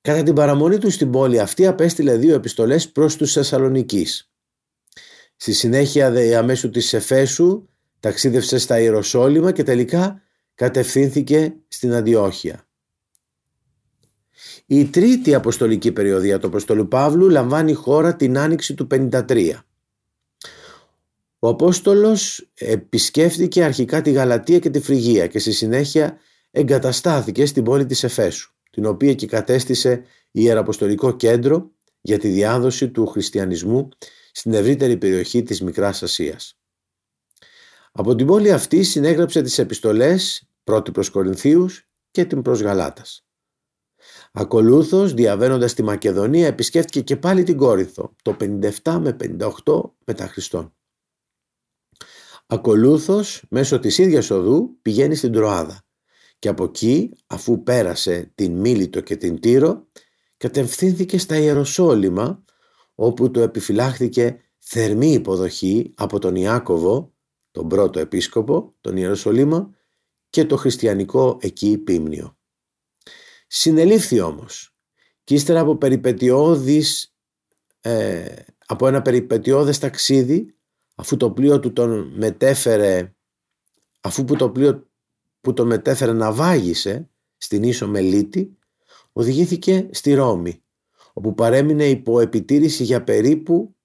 Κατά 0.00 0.22
την 0.22 0.34
παραμονή 0.34 0.78
του 0.78 0.90
στην 0.90 1.10
πόλη 1.10 1.38
αυτή 1.40 1.66
απέστειλε 1.66 2.16
δύο 2.16 2.34
επιστολές 2.34 2.90
προς 2.90 3.16
τους 3.16 3.32
Θεσσαλονικείς. 3.32 4.32
Στη 5.36 5.52
συνέχεια 5.52 6.10
δε 6.10 6.36
αμέσου 6.36 6.70
της 6.70 6.92
Εφέσου 6.92 7.68
ταξίδευσε 8.00 8.58
στα 8.58 8.80
Ιεροσόλυμα 8.80 9.52
και 9.52 9.62
τελικά 9.62 10.22
κατευθύνθηκε 10.54 11.54
στην 11.68 11.92
Αντιόχεια. 11.92 12.68
Η 14.66 14.86
τρίτη 14.86 15.34
αποστολική 15.34 15.92
περιοδία 15.92 16.38
του 16.38 16.46
Αποστολού 16.46 16.88
Παύλου 16.88 17.28
λαμβάνει 17.28 17.72
χώρα 17.72 18.16
την 18.16 18.38
άνοιξη 18.38 18.74
του 18.74 18.86
53. 18.90 19.64
Ο 21.44 21.48
Απόστολος 21.48 22.50
επισκέφθηκε 22.54 23.64
αρχικά 23.64 24.00
τη 24.00 24.10
Γαλατία 24.10 24.58
και 24.58 24.70
τη 24.70 24.80
Φρυγία 24.80 25.26
και 25.26 25.38
στη 25.38 25.52
συνέχεια 25.52 26.18
εγκαταστάθηκε 26.50 27.46
στην 27.46 27.64
πόλη 27.64 27.86
της 27.86 28.04
Εφέσου, 28.04 28.54
την 28.70 28.86
οποία 28.86 29.14
και 29.14 29.26
κατέστησε 29.26 30.04
ιεραποστολικό 30.30 31.16
κέντρο 31.16 31.70
για 32.00 32.18
τη 32.18 32.28
διάδοση 32.28 32.88
του 32.88 33.06
χριστιανισμού 33.06 33.88
στην 34.32 34.54
ευρύτερη 34.54 34.96
περιοχή 34.96 35.42
της 35.42 35.62
Μικράς 35.62 36.02
Ασίας. 36.02 36.58
Από 37.92 38.14
την 38.14 38.26
πόλη 38.26 38.52
αυτή 38.52 38.82
συνέγραψε 38.82 39.42
τις 39.42 39.58
επιστολές 39.58 40.48
πρώτη 40.64 40.90
προς 40.90 41.10
Κορινθίους 41.10 41.88
και 42.10 42.24
την 42.24 42.42
προς 42.42 42.60
Γαλάτας. 42.60 43.26
Ακολούθως, 44.32 45.14
διαβαίνοντας 45.14 45.74
τη 45.74 45.82
Μακεδονία, 45.82 46.46
επισκέφτηκε 46.46 47.00
και 47.00 47.16
πάλι 47.16 47.42
την 47.42 47.56
Κόρινθο, 47.56 48.14
το 48.22 48.36
57 48.40 48.98
με 49.00 49.12
58 49.12 49.94
μετά 50.04 50.26
Χριστόν. 50.26 50.74
Ακολούθως, 52.52 53.44
μέσω 53.48 53.78
της 53.78 53.98
ίδιας 53.98 54.30
οδού, 54.30 54.78
πηγαίνει 54.82 55.14
στην 55.14 55.32
Τροάδα 55.32 55.84
και 56.38 56.48
από 56.48 56.64
εκεί, 56.64 57.10
αφού 57.26 57.62
πέρασε 57.62 58.32
την 58.34 58.52
Μίλητο 58.52 59.00
και 59.00 59.16
την 59.16 59.40
Τύρο, 59.40 59.86
κατευθύνθηκε 60.36 61.18
στα 61.18 61.36
Ιεροσόλυμα, 61.36 62.44
όπου 62.94 63.30
το 63.30 63.40
επιφυλάχθηκε 63.40 64.40
θερμή 64.58 65.12
υποδοχή 65.12 65.92
από 65.96 66.18
τον 66.18 66.36
Ιάκωβο, 66.36 67.14
τον 67.50 67.68
πρώτο 67.68 68.00
επίσκοπο, 68.00 68.74
τον 68.80 68.96
Ιεροσολύμα, 68.96 69.70
και 70.30 70.44
το 70.44 70.56
χριστιανικό 70.56 71.38
εκεί 71.40 71.78
πίμνιο. 71.78 72.36
Συνελήφθη 73.46 74.20
όμως 74.20 74.76
και 75.24 75.34
ύστερα 75.34 75.60
από 75.60 75.76
περιπετειώδης, 75.76 77.14
ε, 77.80 78.34
από 78.66 78.86
ένα 78.86 79.02
περιπετειώδες 79.02 79.78
ταξίδι 79.78 80.56
αφού 81.02 81.16
το 81.16 81.30
πλοίο 81.30 81.60
του 81.60 81.72
τον 81.72 82.12
μετέφερε 82.16 83.14
αφού 84.00 84.24
που 84.24 84.36
το 84.36 84.50
πλοίο 84.50 84.90
που 85.40 85.52
τον 85.52 85.66
μετέφερε 85.66 86.12
να 86.12 86.32
βάγισε 86.32 87.10
στην 87.36 87.62
Ίσο 87.62 87.88
Μελίτη 87.88 88.58
οδηγήθηκε 89.12 89.88
στη 89.92 90.14
Ρώμη 90.14 90.62
όπου 91.12 91.34
παρέμεινε 91.34 91.84
υπό 91.84 92.20
επιτήρηση 92.20 92.84
για 92.84 93.04
περίπου 93.04 93.76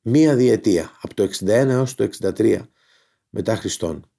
μία 0.00 0.36
διετία 0.36 0.98
από 1.00 1.14
το 1.14 1.22
61 1.22 1.46
έως 1.48 1.94
το 1.94 2.08
63 2.20 2.60
μετά 3.28 3.56
Χριστόν. 3.56 4.10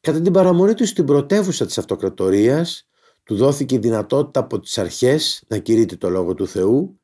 Κατά 0.00 0.20
την 0.20 0.32
παραμονή 0.32 0.74
του 0.74 0.86
στην 0.86 1.04
πρωτεύουσα 1.04 1.66
της 1.66 1.78
αυτοκρατορίας 1.78 2.88
του 3.22 3.36
δόθηκε 3.36 3.74
η 3.74 3.78
δυνατότητα 3.78 4.40
από 4.40 4.60
τις 4.60 4.78
αρχές 4.78 5.44
να 5.46 5.58
κηρύττει 5.58 5.96
το 5.96 6.08
Λόγο 6.08 6.34
του 6.34 6.46
Θεού, 6.46 7.00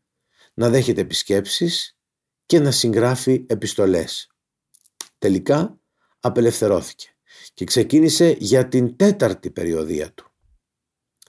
να 0.55 0.71
δέχεται 0.71 1.01
επισκέψεις 1.01 1.96
και 2.47 2.59
να 2.59 2.71
συγγράφει 2.71 3.45
επιστολές. 3.49 4.31
Τελικά 5.19 5.81
απελευθερώθηκε 6.21 7.09
και 7.55 7.65
ξεκίνησε 7.65 8.37
για 8.39 8.69
την 8.69 8.97
τέταρτη 8.97 9.51
περιοδία 9.51 10.13
του. 10.13 10.31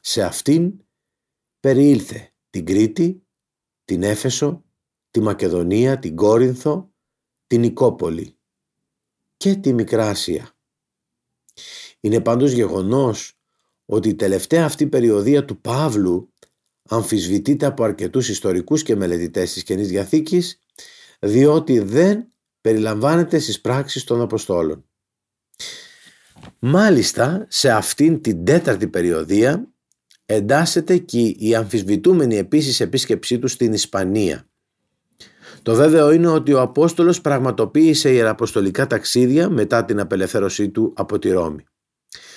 Σε 0.02 0.24
αυτήν 0.24 0.74
περιήλθε 1.60 2.34
την 2.50 2.66
Κρήτη, 2.66 3.24
την 3.86 4.04
Έφεσο, 4.04 4.63
τη 5.12 5.20
Μακεδονία, 5.20 6.00
την 6.00 6.15
Κόρινθο, 6.15 6.91
την 7.48 7.60
Νικόπολη 7.60 8.38
και 9.38 9.56
τη 9.56 9.74
Μικρά 9.74 10.10
Ασία. 10.10 10.52
Είναι 12.00 12.22
πάντως 12.22 12.52
γεγονός 12.52 13.39
ότι 13.86 14.10
η 14.10 14.15
τελευταία 14.15 14.65
αυτή 14.65 14.88
περιοδία 14.88 15.46
του 15.46 15.62
Παύλου 15.62 16.34
αμφισβητείται 16.89 17.65
από 17.65 17.84
αρκετούς 17.84 18.30
ιστορικούς 18.30 18.84
και 18.84 18.96
μελετητές 18.96 19.54
της 19.54 19.63
Καινής 19.63 19.88
Διαθήκης 19.88 20.62
διότι 21.19 21.80
δεν 21.80 22.32
περιλαμβάνεται 22.62 23.39
στις 23.39 23.62
πράξεις 23.62 24.03
των 24.03 24.21
Αποστόλων. 24.21 24.86
Μάλιστα 26.60 27.45
σε 27.49 27.71
αυτήν 27.71 28.21
την 28.21 28.45
τέταρτη 28.45 28.88
περιοδία 28.88 29.71
εντάσσεται 30.25 30.97
και 30.97 31.19
η 31.19 31.56
αμφισβητούμενη 31.56 32.38
επίσης 32.38 32.80
επίσκεψή 32.80 33.39
του 33.39 33.47
στην 33.47 33.73
Ισπανία. 33.73 34.49
Το 35.62 35.75
βέβαιο 35.75 36.12
είναι 36.12 36.27
ότι 36.27 36.53
ο 36.53 36.62
Απόστολος 36.62 37.21
πραγματοποίησε 37.21 38.13
ιεραποστολικά 38.13 38.88
ταξίδια 38.88 39.49
μετά 39.49 39.86
την 39.86 39.99
απελευθέρωσή 39.99 40.69
του 40.69 40.93
από 40.95 41.19
τη 41.19 41.30
Ρώμη. 41.30 41.63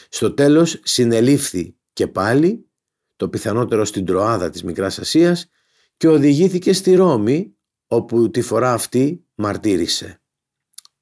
Στο 0.09 0.33
τέλος 0.35 0.81
συνελήφθη 0.83 1.77
και 1.93 2.07
πάλι, 2.07 2.69
το 3.17 3.29
πιθανότερο 3.29 3.85
στην 3.85 4.05
Τροάδα 4.05 4.51
της 4.51 4.63
Μικράς 4.63 4.99
Ασίας 4.99 5.49
και 5.97 6.09
οδηγήθηκε 6.09 6.73
στη 6.73 6.95
Ρώμη 6.95 7.57
όπου 7.93 8.31
τη 8.31 8.41
φορά 8.41 8.73
αυτή 8.73 9.25
μαρτύρησε 9.35 10.21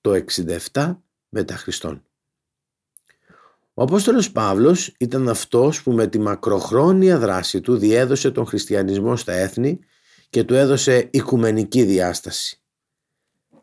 το 0.01 0.25
67 0.73 0.97
μετά 1.29 1.57
Χριστόν. 1.57 2.03
Ο 3.75 3.83
Απόστολος 3.83 4.33
Παύλος 4.33 4.95
ήταν 4.99 5.29
αυτός 5.29 5.83
που 5.83 5.93
με 5.93 6.07
τη 6.07 6.19
μακροχρόνια 6.19 7.19
δράση 7.19 7.61
του 7.61 7.77
διέδωσε 7.77 8.31
τον 8.31 8.47
χριστιανισμό 8.47 9.17
στα 9.17 9.33
έθνη 9.33 9.79
και 10.31 10.45
του 10.45 10.55
έδωσε 10.55 11.09
οικουμενική 11.11 11.85
διάσταση. 11.85 12.63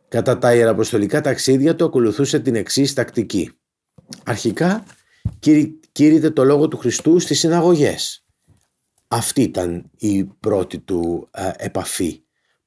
Κατά 0.07 0.37
τα 0.37 0.55
ιεραποστολικά 0.55 1.21
ταξίδια 1.21 1.75
του 1.75 1.85
ακολουθούσε 1.85 2.39
την 2.39 2.55
εξής 2.55 2.93
τακτική. 2.93 3.51
Αρχικά 4.23 4.83
κήρυτε 5.91 6.29
το 6.29 6.43
λόγο 6.43 6.67
του 6.67 6.77
Χριστού 6.77 7.19
στις 7.19 7.39
συναγωγές. 7.39 8.25
Αυτή 9.07 9.41
ήταν 9.41 9.89
η 9.97 10.23
πρώτη 10.23 10.79
του 10.79 11.27
ε, 11.31 11.51
επαφή. 11.55 12.24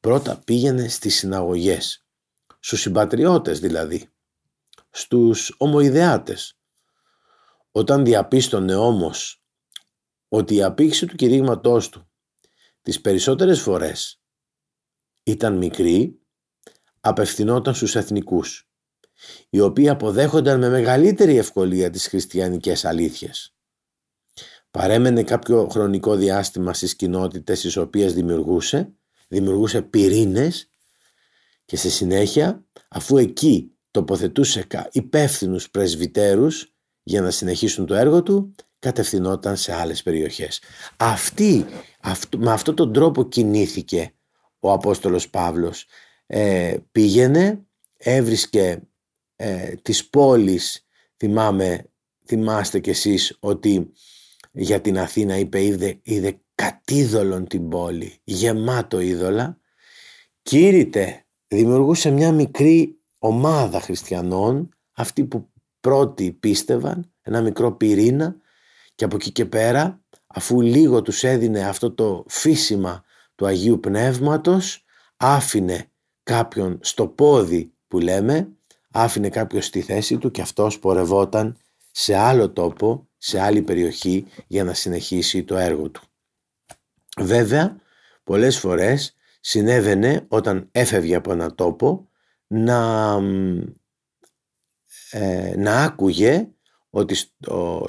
Πρώτα 0.08 0.42
πήγαινε 0.44 0.88
στις 0.88 1.16
συναγωγές, 1.16 2.04
στους 2.58 2.80
συμπατριώτες 2.80 3.60
δηλαδή, 3.60 4.08
στους 4.90 5.54
ομοειδεάτες. 5.58 6.58
Όταν 7.70 8.04
διαπίστωνε 8.04 8.74
όμως 8.74 9.42
ότι 10.28 10.54
η 10.54 10.62
απήξη 10.62 11.06
του 11.06 11.16
κηρύγματός 11.16 11.88
του 11.88 12.10
τις 12.82 13.00
περισσότερες 13.00 13.60
φορές 13.60 14.20
ήταν 15.22 15.56
μικρή, 15.56 16.20
απευθυνόταν 17.00 17.74
στους 17.74 17.94
εθνικούς 17.96 18.70
οι 19.50 19.60
οποίοι 19.60 19.88
αποδέχονταν 19.88 20.58
με 20.58 20.68
μεγαλύτερη 20.68 21.36
ευκολία 21.36 21.90
τις 21.90 22.08
χριστιανικές 22.08 22.84
αλήθειες. 22.84 23.54
Παρέμενε 24.70 25.22
κάποιο 25.22 25.68
χρονικό 25.68 26.16
διάστημα 26.16 26.74
στις 26.74 26.96
κοινότητες 26.96 27.60
τις 27.60 27.76
οποίες 27.76 28.14
δημιουργούσε, 28.14 28.92
δημιουργούσε 29.28 29.82
πυρήνες 29.82 30.70
και 31.64 31.76
στη 31.76 31.90
συνέχεια 31.90 32.64
αφού 32.88 33.16
εκεί 33.16 33.72
τοποθετούσε 33.90 34.66
υπεύθυνους 34.92 35.70
πρεσβυτέρους 35.70 36.72
για 37.02 37.20
να 37.20 37.30
συνεχίσουν 37.30 37.86
το 37.86 37.94
έργο 37.94 38.22
του, 38.22 38.54
κατευθυνόταν 38.78 39.56
σε 39.56 39.74
άλλες 39.74 40.02
περιοχές. 40.02 40.60
Αυτή, 40.96 41.66
με 42.36 42.52
αυτόν 42.52 42.74
τον 42.74 42.92
τρόπο 42.92 43.28
κινήθηκε 43.28 44.14
ο 44.58 44.72
Απόστολος 44.72 45.30
Παύλος. 45.30 45.86
Ε, 46.26 46.76
πήγαινε, 46.92 47.66
έβρισκε 47.96 48.82
ε, 49.36 49.74
της 49.74 50.08
πόλης 50.08 50.86
θυμάμαι, 51.16 51.90
θυμάστε 52.24 52.80
κι 52.80 52.90
εσείς 52.90 53.36
ότι 53.40 53.92
για 54.52 54.80
την 54.80 54.98
Αθήνα 54.98 55.38
είπε 55.38 55.64
είδε, 55.64 55.98
είδε 56.02 56.40
κατίδωλον 56.58 57.46
την 57.46 57.68
πόλη, 57.68 58.20
γεμάτο 58.24 59.00
είδωλα, 59.00 59.58
κήρυτε, 60.42 61.26
δημιουργούσε 61.48 62.10
μια 62.10 62.32
μικρή 62.32 62.98
ομάδα 63.18 63.80
χριστιανών, 63.80 64.68
αυτοί 64.92 65.24
που 65.24 65.50
πρώτοι 65.80 66.32
πίστευαν, 66.32 67.12
ένα 67.22 67.40
μικρό 67.40 67.72
πυρήνα 67.72 68.36
και 68.94 69.04
από 69.04 69.16
εκεί 69.16 69.32
και 69.32 69.46
πέρα 69.46 70.02
αφού 70.26 70.60
λίγο 70.60 71.02
τους 71.02 71.24
έδινε 71.24 71.68
αυτό 71.68 71.90
το 71.90 72.24
φύσιμα 72.28 73.04
του 73.34 73.46
Αγίου 73.46 73.80
Πνεύματος 73.80 74.84
άφηνε 75.16 75.90
κάποιον 76.22 76.78
στο 76.82 77.06
πόδι 77.06 77.72
που 77.88 77.98
λέμε 77.98 78.48
άφηνε 78.90 79.28
κάποιος 79.28 79.64
στη 79.64 79.80
θέση 79.80 80.18
του 80.18 80.30
και 80.30 80.40
αυτός 80.40 80.78
πορευόταν 80.78 81.56
σε 81.90 82.16
άλλο 82.16 82.50
τόπο, 82.50 83.08
σε 83.18 83.40
άλλη 83.40 83.62
περιοχή 83.62 84.26
για 84.46 84.64
να 84.64 84.74
συνεχίσει 84.74 85.44
το 85.44 85.56
έργο 85.56 85.90
του. 85.90 86.07
Βέβαια, 87.20 87.80
πολλές 88.24 88.58
φορές 88.58 89.16
συνέβαινε 89.40 90.24
όταν 90.28 90.68
έφευγε 90.72 91.14
από 91.14 91.32
ένα 91.32 91.54
τόπο 91.54 92.08
να, 92.46 93.12
ε, 95.10 95.54
να 95.56 95.82
άκουγε 95.82 96.48
ότι 96.90 97.14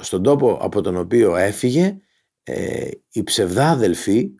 στον 0.00 0.22
τόπο 0.22 0.58
από 0.60 0.80
τον 0.80 0.96
οποίο 0.96 1.36
έφυγε 1.36 1.96
ε, 2.42 2.88
οι 3.12 3.22
ψευδάδελφοι 3.22 4.34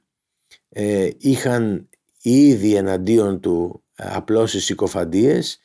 ε, 0.68 1.10
είχαν 1.18 1.88
ήδη 2.22 2.74
εναντίον 2.74 3.40
του 3.40 3.84
απλώσεις 3.94 4.64
συκοφαντίες 4.64 5.60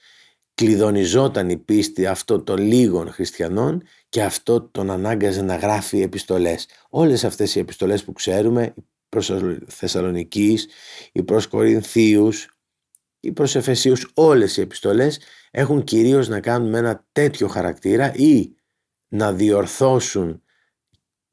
κλειδονιζόταν 0.55 1.49
η 1.49 1.57
πίστη 1.57 2.05
αυτό 2.05 2.43
των 2.43 2.57
λίγων 2.57 3.11
χριστιανών 3.11 3.83
και 4.09 4.23
αυτό 4.23 4.61
τον 4.61 4.91
ανάγκαζε 4.91 5.41
να 5.41 5.55
γράφει 5.55 6.01
επιστολές. 6.01 6.67
Όλες 6.89 7.23
αυτές 7.23 7.55
οι 7.55 7.59
επιστολές 7.59 8.03
που 8.03 8.13
ξέρουμε, 8.13 8.73
προς 9.15 9.31
Θεσσαλονικής, 9.67 10.67
οι 11.11 11.23
προς 11.23 11.47
Κορινθίους, 11.47 12.49
οι 13.19 13.31
προς 13.31 13.55
Εφεσίους, 13.55 14.11
όλες 14.13 14.57
οι 14.57 14.61
επιστολές 14.61 15.19
έχουν 15.51 15.83
κυρίως 15.83 16.27
να 16.27 16.39
κάνουν 16.39 16.69
με 16.69 16.77
ένα 16.77 17.05
τέτοιο 17.11 17.47
χαρακτήρα 17.47 18.13
ή 18.13 18.55
να 19.07 19.33
διορθώσουν 19.33 20.41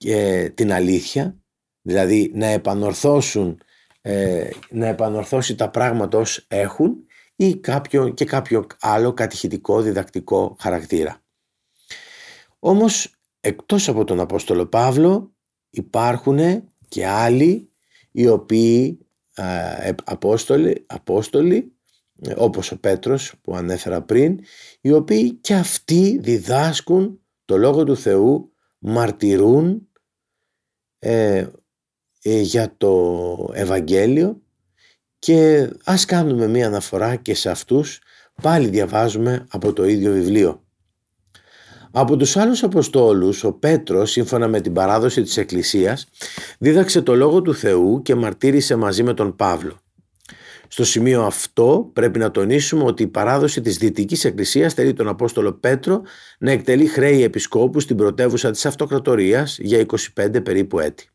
ε, 0.04 0.48
την 0.48 0.72
αλήθεια, 0.72 1.36
δηλαδή 1.82 2.30
να 2.34 2.46
επανορθώσουν, 2.46 3.60
ε, 4.00 4.50
να 4.70 4.86
επανορθώσει 4.86 5.54
τα 5.54 5.70
πράγματα 5.70 6.18
ως 6.18 6.44
έχουν 6.48 7.06
ή 7.36 7.56
κάποιο, 7.56 8.08
και 8.08 8.24
κάποιο 8.24 8.66
άλλο 8.80 9.12
κατηχητικό 9.12 9.80
διδακτικό 9.80 10.56
χαρακτήρα. 10.60 11.22
Όμως 12.58 13.14
εκτός 13.40 13.88
από 13.88 14.04
τον 14.04 14.20
Απόστολο 14.20 14.66
Παύλο 14.66 15.34
υπάρχουν 15.70 16.38
και 16.88 17.06
άλλοι 17.06 17.71
οι 18.12 18.26
οποίοι 18.26 18.98
ε, 19.34 19.90
απόστολοι, 20.04 20.84
απόστολοι 20.86 21.72
όπως 22.36 22.72
ο 22.72 22.78
Πέτρος 22.78 23.34
που 23.42 23.56
ανέφερα 23.56 24.02
πριν 24.02 24.40
οι 24.80 24.92
οποίοι 24.92 25.32
και 25.32 25.54
αυτοί 25.54 26.18
διδάσκουν 26.18 27.20
το 27.44 27.56
Λόγο 27.56 27.84
του 27.84 27.96
Θεού 27.96 28.52
μαρτυρούν 28.78 29.88
ε, 30.98 31.46
ε, 32.22 32.40
για 32.40 32.74
το 32.76 33.50
Ευαγγέλιο 33.52 34.42
και 35.18 35.70
ας 35.84 36.04
κάνουμε 36.04 36.46
μία 36.46 36.66
αναφορά 36.66 37.16
και 37.16 37.34
σε 37.34 37.50
αυτούς 37.50 38.00
πάλι 38.42 38.68
διαβάζουμε 38.68 39.46
από 39.50 39.72
το 39.72 39.84
ίδιο 39.84 40.12
βιβλίο. 40.12 40.61
Από 41.94 42.16
τους 42.16 42.36
άλλους 42.36 42.62
Αποστόλους, 42.62 43.44
ο 43.44 43.52
Πέτρος, 43.52 44.10
σύμφωνα 44.10 44.48
με 44.48 44.60
την 44.60 44.72
παράδοση 44.72 45.22
της 45.22 45.36
Εκκλησίας, 45.36 46.06
δίδαξε 46.58 47.02
το 47.02 47.14
Λόγο 47.14 47.42
του 47.42 47.54
Θεού 47.54 48.02
και 48.02 48.14
μαρτύρησε 48.14 48.76
μαζί 48.76 49.02
με 49.02 49.14
τον 49.14 49.36
Παύλο. 49.36 49.80
Στο 50.68 50.84
σημείο 50.84 51.22
αυτό 51.22 51.90
πρέπει 51.92 52.18
να 52.18 52.30
τονίσουμε 52.30 52.84
ότι 52.84 53.02
η 53.02 53.06
παράδοση 53.06 53.60
της 53.60 53.76
Δυτικής 53.76 54.24
Εκκλησίας 54.24 54.74
θέλει 54.74 54.92
τον 54.92 55.08
Απόστολο 55.08 55.52
Πέτρο 55.52 56.02
να 56.38 56.50
εκτελεί 56.50 56.86
χρέη 56.86 57.22
επισκόπους 57.22 57.82
στην 57.82 57.96
πρωτεύουσα 57.96 58.50
της 58.50 58.66
Αυτοκρατορίας 58.66 59.58
για 59.58 59.78
25 60.14 60.42
περίπου 60.42 60.78
έτη. 60.78 61.08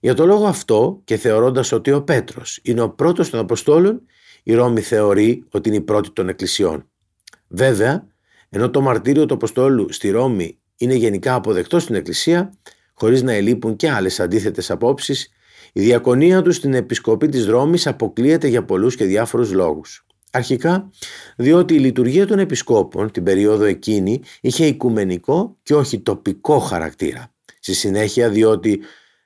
Για 0.00 0.14
το 0.14 0.26
λόγο 0.26 0.46
αυτό 0.46 1.00
και 1.04 1.16
θεωρώντας 1.16 1.72
ότι 1.72 1.92
ο 1.92 2.02
Πέτρος 2.02 2.60
είναι 2.62 2.80
ο 2.80 2.90
πρώτος 2.90 3.30
των 3.30 3.40
Αποστόλων, 3.40 4.02
η 4.42 4.54
Ρώμη 4.54 4.80
θεωρεί 4.80 5.44
ότι 5.50 5.68
είναι 5.68 5.78
η 5.78 5.80
πρώτη 5.80 6.10
των 6.10 6.28
Εκκλησιών. 6.28 6.88
Βέβαια, 7.48 8.06
ενώ 8.54 8.70
το 8.70 8.80
μαρτύριο 8.80 9.26
του 9.26 9.34
Αποστόλου 9.34 9.92
στη 9.92 10.10
Ρώμη 10.10 10.58
είναι 10.76 10.94
γενικά 10.94 11.34
αποδεκτό 11.34 11.78
στην 11.78 11.94
Εκκλησία, 11.94 12.52
χωρίς 12.94 13.22
να 13.22 13.32
ελείπουν 13.32 13.76
και 13.76 13.90
άλλες 13.90 14.20
αντίθετες 14.20 14.70
απόψεις, 14.70 15.30
η 15.72 15.80
διακονία 15.80 16.42
του 16.42 16.52
στην 16.52 16.74
Επισκοπή 16.74 17.28
της 17.28 17.46
Ρώμης 17.46 17.86
αποκλείεται 17.86 18.46
για 18.46 18.64
πολλούς 18.64 18.96
και 18.96 19.04
διάφορους 19.04 19.52
λόγους. 19.52 20.06
Αρχικά, 20.32 20.90
διότι 21.36 21.74
η 21.74 21.78
λειτουργία 21.78 22.26
των 22.26 22.38
επισκόπων 22.38 23.10
την 23.10 23.22
περίοδο 23.22 23.64
εκείνη 23.64 24.20
είχε 24.40 24.66
οικουμενικό 24.66 25.56
και 25.62 25.74
όχι 25.74 26.00
τοπικό 26.00 26.58
χαρακτήρα. 26.58 27.34
Στη 27.60 27.74
συνέχεια, 27.74 28.28
διότι 28.28 28.80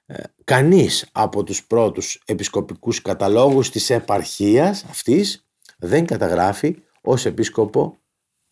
ε, 0.06 0.14
κανείς 0.44 1.08
από 1.12 1.44
τους 1.44 1.66
πρώτους 1.66 2.22
επισκοπικούς 2.24 3.02
καταλόγους 3.02 3.70
της 3.70 3.90
επαρχίας 3.90 4.84
αυτής 4.90 5.46
δεν 5.78 6.06
καταγράφει 6.06 6.76
ως 7.00 7.26
επίσκοπο 7.26 7.98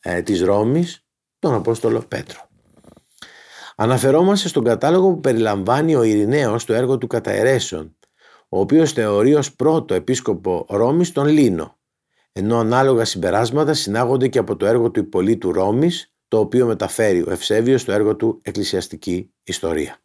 ε, 0.05 0.23
της 0.23 0.41
Ρώμης 0.41 1.07
τον 1.39 1.55
Απόστολο 1.55 2.05
Πέτρο. 2.09 2.49
Αναφερόμαστε 3.77 4.49
στον 4.49 4.65
κατάλογο 4.65 5.09
που 5.13 5.21
περιλαμβάνει 5.21 5.95
ο 5.95 6.03
Ειρηναίος 6.03 6.63
στο 6.63 6.73
έργο 6.73 6.99
του 6.99 7.07
Καταερέσεων, 7.07 7.97
ο 8.49 8.61
οποίος 8.61 8.93
θεωρεί 8.93 9.35
ως 9.35 9.55
πρώτο 9.55 9.95
επίσκοπο 9.95 10.67
Ρώμης 10.69 11.13
τον 11.13 11.27
Λίνο, 11.27 11.79
ενώ 12.33 12.59
ανάλογα 12.59 13.05
συμπεράσματα 13.05 13.75
συνάγονται 13.75 14.29
και 14.29 14.39
από 14.39 14.57
το 14.57 14.67
έργο 14.67 14.91
του 14.91 15.01
Υπολίτου 15.01 15.53
Ρώμης, 15.53 16.13
το 16.29 16.39
οποίο 16.39 16.67
μεταφέρει 16.67 17.23
ο 17.23 17.31
Ευσέβιος 17.31 17.81
στο 17.81 17.93
έργο 17.93 18.17
του 18.17 18.41
Εκκλησιαστική 18.43 19.33
Ιστορία. 19.45 19.99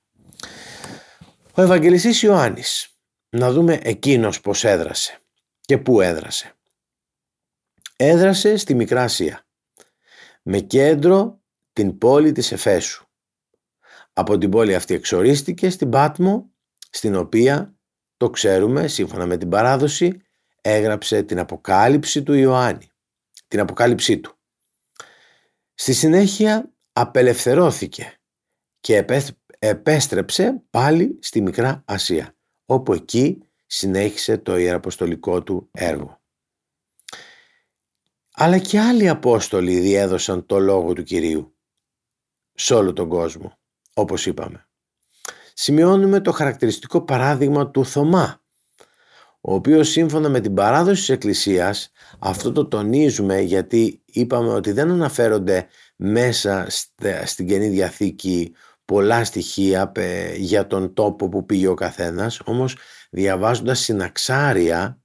Ο 1.54 1.62
Ευαγγελιστής 1.62 2.22
Ιωάννης. 2.22 2.94
Να 3.30 3.52
δούμε 3.52 3.80
εκείνος 3.84 4.42
πώς 4.42 4.64
έδρασε 4.64 5.18
και 5.62 5.78
πού 5.78 6.02
έδρασε. 6.02 6.54
Έδρασε 7.96 8.58
στη 8.58 8.74
Μικρά 8.76 9.04
Ασία, 9.04 9.48
με 10.42 10.60
κέντρο 10.60 11.42
την 11.74 11.98
πόλη 11.98 12.32
της 12.32 12.52
Εφέσου. 12.52 13.06
Από 14.14 14.38
την 14.38 14.50
πόλη 14.50 14.76
αυτή 14.76 14.94
εξορίστηκε 14.94 15.70
στην 15.70 15.90
Πάτμο, 15.90 16.52
στην 16.90 17.16
οποία, 17.16 17.76
το 18.18 18.30
ξέρουμε 18.30 18.88
σύμφωνα 18.88 19.26
με 19.26 19.38
την 19.38 19.50
παράδοση, 19.50 20.22
έγραψε 20.62 21.24
την 21.24 21.40
αποκάλυψη 21.40 22.24
του 22.24 22.34
Ιωάννη, 22.34 22.88
την 23.48 23.60
αποκάλυψή 23.60 24.20
του. 24.20 24.40
Στη 25.74 25.94
συνέχεια 25.94 26.74
απελευθερώθηκε 26.92 28.20
και 28.80 29.06
επέστρεψε 29.60 30.64
πάλι 30.70 31.18
στη 31.22 31.42
Μικρά 31.42 31.84
Ασία, 31.86 32.36
όπου 32.66 32.94
εκεί 32.94 33.42
συνέχισε 33.66 34.38
το 34.38 34.58
ιεραποστολικό 34.58 35.44
του 35.44 35.70
έργο. 35.72 36.19
Αλλά 38.42 38.58
και 38.58 38.80
άλλοι 38.80 39.10
Απόστολοι 39.10 39.80
διέδωσαν 39.80 40.46
το 40.46 40.60
λόγο 40.60 40.94
του 40.94 41.04
Κυρίου 41.04 41.56
σε 42.54 42.74
όλο 42.74 42.94
τον 42.94 43.10
κόσμο, 43.10 43.60
όπως 43.94 44.26
είπαμε. 44.26 44.68
Σημειώνουμε 45.54 46.22
το 46.22 46.32
χαρακτηριστικό 46.32 47.02
παράδειγμα 47.02 47.72
του 47.72 47.86
Θωμά, 47.86 48.42
ο 49.42 49.54
οποίος 49.54 49.90
σύμφωνα 49.90 50.30
με 50.30 50.40
την 50.40 50.54
παράδοση 50.54 51.00
της 51.00 51.10
Εκκλησίας, 51.10 51.92
αυτό 52.20 52.52
το 52.52 52.68
τονίζουμε 52.68 53.40
γιατί 53.40 54.02
είπαμε 54.06 54.54
ότι 54.54 54.72
δεν 54.72 54.92
αναφέρονται 54.92 55.68
μέσα 55.96 56.68
στην 57.26 57.48
Καινή 57.48 57.68
Διαθήκη 57.68 58.56
πολλά 58.86 59.24
στοιχεία 59.24 59.92
για 60.38 60.68
τον 60.68 60.94
τόπο 60.94 61.30
που 61.30 61.46
πήγε 61.46 61.68
ο 61.68 61.74
καθένας, 61.74 62.42
όμως 62.46 62.78
διαβάζοντας 63.10 63.80
συναξάρια, 63.80 65.02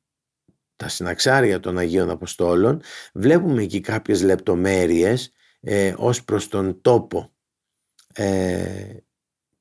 τα 0.77 0.89
συναξάρια 0.89 1.61
των 1.61 1.79
Αγίων 1.79 2.11
Αποστόλων, 2.11 2.81
βλέπουμε 3.15 3.63
εκεί 3.63 3.81
κάποιες 3.81 4.23
λεπτομέρειες 4.23 5.33
ε, 5.61 5.95
ως 5.97 6.25
προς 6.25 6.49
τον 6.49 6.81
τόπο 6.81 7.33
ε, 8.13 8.97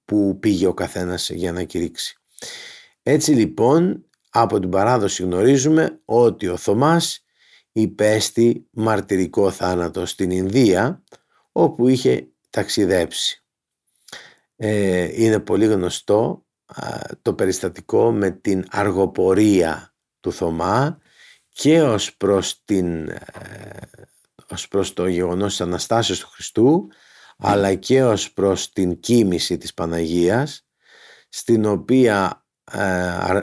που 0.06 0.39
πήγε 0.39 0.67
ο 0.67 0.73
καθένας 0.73 1.30
για 1.30 1.52
να 1.52 1.63
κηρύξει. 1.63 2.17
Έτσι 3.04 3.32
λοιπόν 3.32 4.06
από 4.30 4.60
την 4.60 4.69
παράδοση 4.69 5.23
γνωρίζουμε 5.23 6.02
ότι 6.06 6.47
ο 6.47 6.58
Θωμάς 6.58 7.23
υπέστη 7.71 8.67
μαρτυρικό 8.71 9.52
θάνατο 9.52 10.06
στην 10.06 10.32
Ινδία 10.32 11.04
όπου 11.52 11.88
είχε 11.88 12.28
ταξιδέψει. 12.49 13.43
Ε, 14.56 15.23
είναι 15.23 15.39
πολύ 15.39 15.65
γνωστό 15.65 16.45
το 17.21 17.34
περιστατικό 17.34 18.12
με 18.12 18.32
την 18.32 18.65
αργοπορία 18.69 19.95
του 20.19 20.32
Θωμά 20.32 20.99
και 21.54 21.82
ως 21.82 22.16
προς, 22.16 22.63
την, 22.63 23.10
ε, 23.10 23.20
ως 24.50 24.68
προς 24.68 24.94
το 24.94 25.08
γεγονός 25.08 25.50
της 25.50 25.62
Αναστάσεως 25.62 26.20
του 26.20 26.28
Χριστού 26.28 26.88
αλλά 27.38 27.74
και 27.76 28.04
ως 28.04 28.34
προς 28.34 28.72
την 28.72 29.00
κίνηση 29.00 29.58
της 29.58 29.74
Παναγίας 29.74 30.68
στην 31.30 31.66
οποία 31.66 32.46
ε, 32.72 32.80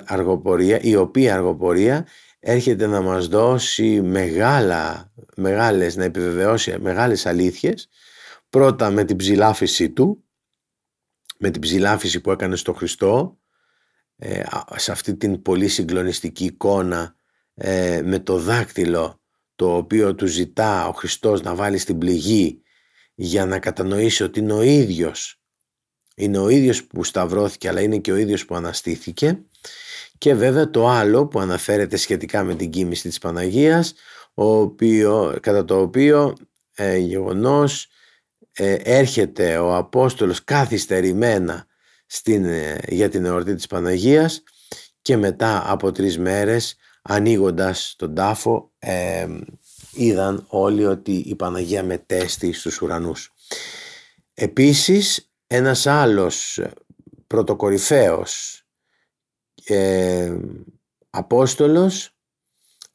αργοπορία, 0.05 0.81
η 0.81 0.97
οποία 0.97 1.35
αργοπορία 1.35 2.07
έρχεται 2.41 2.87
να 2.87 3.01
μας 3.01 3.29
δώσει 3.29 4.01
μεγάλα, 4.03 5.13
μεγάλες, 5.37 5.97
να 5.97 6.05
επιβεβαιώσει 6.05 6.79
μεγάλες 6.79 7.27
αλήθειες. 7.27 7.89
Πρώτα 8.49 8.91
με 8.91 9.05
την 9.05 9.17
ψηλάφιση 9.17 9.91
του 9.91 10.25
με 11.39 11.51
την 11.51 11.61
ψηλάφιση 11.61 12.21
που 12.21 12.31
έκανε 12.31 12.57
στο 12.57 12.73
Χριστό 12.73 13.39
ε, 14.17 14.43
σε 14.77 14.93
αυτή 14.93 15.17
την 15.17 15.43
πολύ 15.43 15.69
συγκλονιστική 15.69 16.45
εικόνα 16.45 17.17
ε, 17.63 18.03
με 18.05 18.19
το 18.19 18.39
δάκτυλο 18.39 19.21
το 19.55 19.77
οποίο 19.77 20.15
του 20.15 20.27
ζητά 20.27 20.89
ο 20.89 20.93
Χριστός 20.93 21.43
να 21.43 21.55
βάλει 21.55 21.79
στην 21.79 21.99
πληγή 21.99 22.63
για 23.15 23.47
να 23.47 23.59
κατανοήσει 23.59 24.23
ότι 24.23 24.41
είναι 24.41 24.53
ο 24.53 24.63
ίδιος. 24.63 25.41
Είναι 26.17 26.39
ο 26.39 26.49
ίδιος 26.49 26.85
που 26.85 27.05
σταυρώθηκε 27.05 27.69
αλλά 27.69 27.81
είναι 27.81 27.99
και 27.99 28.13
ο 28.13 28.17
ίδιος 28.17 28.45
που 28.45 28.55
αναστήθηκε. 28.55 29.43
Και 30.19 30.35
βέβαια 30.35 30.71
το 30.71 30.89
άλλο 30.89 31.27
που 31.27 31.41
αναφέρεται 31.41 31.97
σχετικά 31.97 32.45
με 32.45 32.55
την 32.55 32.71
κοίμηση 32.71 33.09
της 33.09 33.19
Παναγίας 33.19 33.95
ο 34.35 34.45
οποίο, 34.45 35.39
κατά 35.43 35.65
το 35.65 35.81
οποίο 35.81 36.37
ε, 36.75 36.97
γεγονός 36.97 37.89
ε, 38.53 38.75
έρχεται 38.83 39.59
ο 39.59 39.77
Απόστολος 39.77 40.45
καθυστερημένα 40.45 41.67
στην, 42.07 42.45
ε, 42.45 42.79
για 42.89 43.09
την 43.09 43.25
εορτή 43.25 43.55
της 43.55 43.67
Παναγίας 43.67 44.43
και 45.03 45.17
μετά 45.17 45.71
από 45.71 45.93
τρεις 45.93 46.19
μέρες 46.19 46.77
ανοίγοντας 47.03 47.95
τον 47.99 48.15
τάφο 48.15 48.73
ε, 48.79 49.29
είδαν 49.93 50.45
όλοι 50.49 50.85
ότι 50.85 51.13
η 51.13 51.35
Παναγία 51.35 51.85
μετέστη 51.85 52.53
στους 52.53 52.83
ουρανούς. 52.83 53.33
Επίσης 54.35 55.33
ένας 55.47 55.87
άλλος 55.87 56.61
πρωτοκορυφαίος 57.27 58.63
ε, 59.65 60.37
Απόστολος 61.11 62.17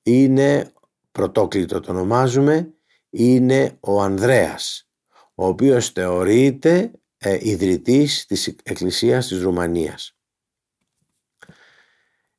είναι, 0.04 0.74
πρωτόκλητο 1.12 1.80
το 1.80 1.92
ονομάζουμε, 1.92 2.74
είναι 3.10 3.78
ο 3.80 4.02
Ανδρέας, 4.02 4.90
ο 5.36 5.48
οποίος 5.48 5.90
θεωρείται 5.90 6.92
ε, 7.18 7.38
ιδρυτής 7.42 8.26
της 8.26 8.48
Εκκλησίας 8.64 9.28
της 9.28 9.42
Ρουμανίας. 9.42 10.18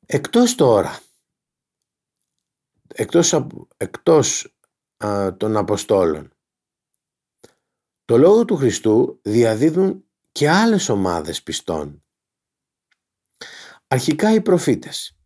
Εκτός 0.05 0.55
τώρα, 0.55 0.99
εκτός, 2.93 3.47
εκτός 3.77 4.55
των 5.37 5.57
Αποστόλων, 5.57 6.31
το 8.05 8.17
Λόγο 8.17 8.45
του 8.45 8.55
Χριστού 8.55 9.19
διαδίδουν 9.21 10.05
και 10.31 10.49
άλλες 10.49 10.89
ομάδες 10.89 11.43
πιστών. 11.43 12.03
Αρχικά 13.87 14.33
οι 14.33 14.41
προφήτες, 14.41 15.17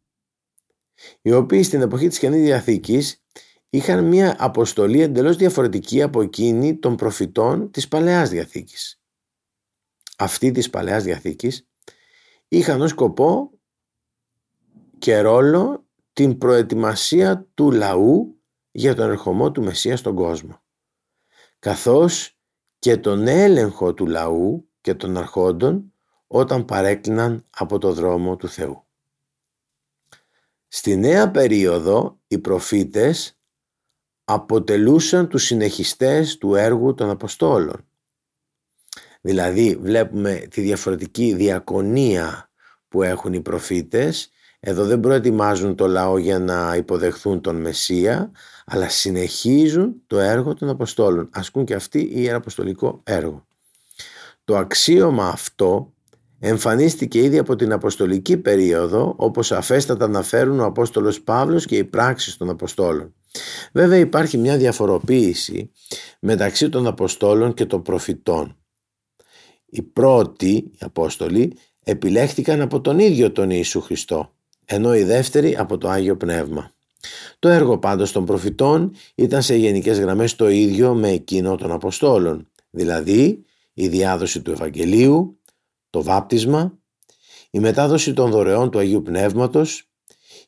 οι 1.21 1.31
οποίοι 1.31 1.63
στην 1.63 1.81
εποχή 1.81 2.07
της 2.07 2.19
Καινής 2.19 2.41
Διαθήκης 2.41 3.23
είχαν 3.69 4.05
μια 4.05 4.35
αποστολή 4.39 5.01
εντελώς 5.01 5.35
διαφορετική 5.35 6.01
από 6.01 6.21
εκείνη 6.21 6.77
των 6.77 6.95
προφητών 6.95 7.71
της 7.71 7.87
Παλαιάς 7.87 8.29
Διαθήκης. 8.29 9.01
Αυτοί 10.17 10.51
της 10.51 10.69
Παλαιάς 10.69 11.03
Διαθήκης 11.03 11.67
είχαν 12.47 12.81
ως 12.81 12.89
σκοπό 12.89 13.51
και 14.97 15.19
ρόλο 15.19 15.85
την 16.21 16.37
προετοιμασία 16.37 17.47
του 17.53 17.71
λαού 17.71 18.41
για 18.71 18.95
τον 18.95 19.09
ερχομό 19.09 19.51
του 19.51 19.63
Μεσσίας 19.63 19.99
στον 19.99 20.15
κόσμο 20.15 20.61
καθώς 21.59 22.39
και 22.79 22.97
τον 22.97 23.27
έλεγχο 23.27 23.93
του 23.93 24.07
λαού 24.07 24.69
και 24.81 24.93
των 24.93 25.17
αρχόντων 25.17 25.93
όταν 26.27 26.65
παρέκλειναν 26.65 27.45
από 27.49 27.77
το 27.77 27.93
δρόμο 27.93 28.35
του 28.35 28.47
Θεού. 28.47 28.87
Στη 30.67 30.95
νέα 30.95 31.31
περίοδο 31.31 32.19
οι 32.27 32.39
προφήτες 32.39 33.39
αποτελούσαν 34.23 35.27
τους 35.27 35.43
συνεχιστές 35.43 36.37
του 36.37 36.55
έργου 36.55 36.93
των 36.93 37.09
Αποστόλων. 37.09 37.87
Δηλαδή 39.21 39.75
βλέπουμε 39.75 40.35
τη 40.35 40.61
διαφορετική 40.61 41.33
διακονία 41.33 42.51
που 42.87 43.03
έχουν 43.03 43.33
οι 43.33 43.41
προφήτες. 43.41 44.30
Εδώ 44.63 44.85
δεν 44.85 44.99
προετοιμάζουν 44.99 45.75
το 45.75 45.87
λαό 45.87 46.17
για 46.17 46.39
να 46.39 46.75
υποδεχθούν 46.75 47.41
τον 47.41 47.55
Μεσσία, 47.55 48.31
αλλά 48.65 48.89
συνεχίζουν 48.89 50.01
το 50.07 50.19
έργο 50.19 50.53
των 50.53 50.69
Αποστόλων. 50.69 51.29
Ασκούν 51.33 51.65
και 51.65 51.73
αυτοί 51.73 52.09
ιεραποστολικό 52.13 53.01
έργο. 53.03 53.45
Το 54.43 54.57
αξίωμα 54.57 55.27
αυτό 55.27 55.93
εμφανίστηκε 56.39 57.19
ήδη 57.19 57.37
από 57.37 57.55
την 57.55 57.71
Αποστολική 57.71 58.37
περίοδο 58.37 59.13
όπως 59.17 59.51
αφέστατα 59.51 60.05
αναφέρουν 60.05 60.59
ο 60.59 60.65
Απόστολος 60.65 61.21
Παύλος 61.21 61.65
και 61.65 61.77
οι 61.77 61.83
πράξεις 61.83 62.37
των 62.37 62.49
Αποστόλων. 62.49 63.13
Βέβαια 63.71 63.97
υπάρχει 63.97 64.37
μια 64.37 64.57
διαφοροποίηση 64.57 65.71
μεταξύ 66.19 66.69
των 66.69 66.87
Αποστόλων 66.87 67.53
και 67.53 67.65
των 67.65 67.81
προφητών. 67.81 68.55
Οι 69.65 69.81
πρώτοι, 69.81 70.51
οι 70.51 70.77
Απόστολοι, 70.79 71.57
επιλέχθηκαν 71.83 72.61
από 72.61 72.81
τον 72.81 72.99
ίδιο 72.99 73.31
τον 73.31 73.49
Ιησού 73.49 73.81
Χριστό, 73.81 74.33
ενώ 74.65 74.95
οι 74.95 75.03
δεύτεροι 75.03 75.55
από 75.57 75.77
το 75.77 75.89
Άγιο 75.89 76.17
Πνεύμα. 76.17 76.71
Το 77.39 77.49
έργο 77.49 77.77
πάντως 77.77 78.11
των 78.11 78.25
προφητών 78.25 78.95
ήταν 79.15 79.41
σε 79.41 79.55
γενικές 79.55 79.99
γραμμές 79.99 80.35
το 80.35 80.49
ίδιο 80.49 80.93
με 80.93 81.09
εκείνο 81.09 81.55
των 81.55 81.71
Αποστόλων, 81.71 82.47
δηλαδή 82.69 83.45
η 83.73 83.87
διάδοση 83.87 84.41
του 84.41 84.51
Ευαγγελίου, 84.51 85.39
το 85.89 86.03
βάπτισμα, 86.03 86.77
η 87.49 87.59
μετάδοση 87.59 88.13
των 88.13 88.31
δωρεών 88.31 88.71
του 88.71 88.79
Αγίου 88.79 89.01
Πνεύματος, 89.01 89.89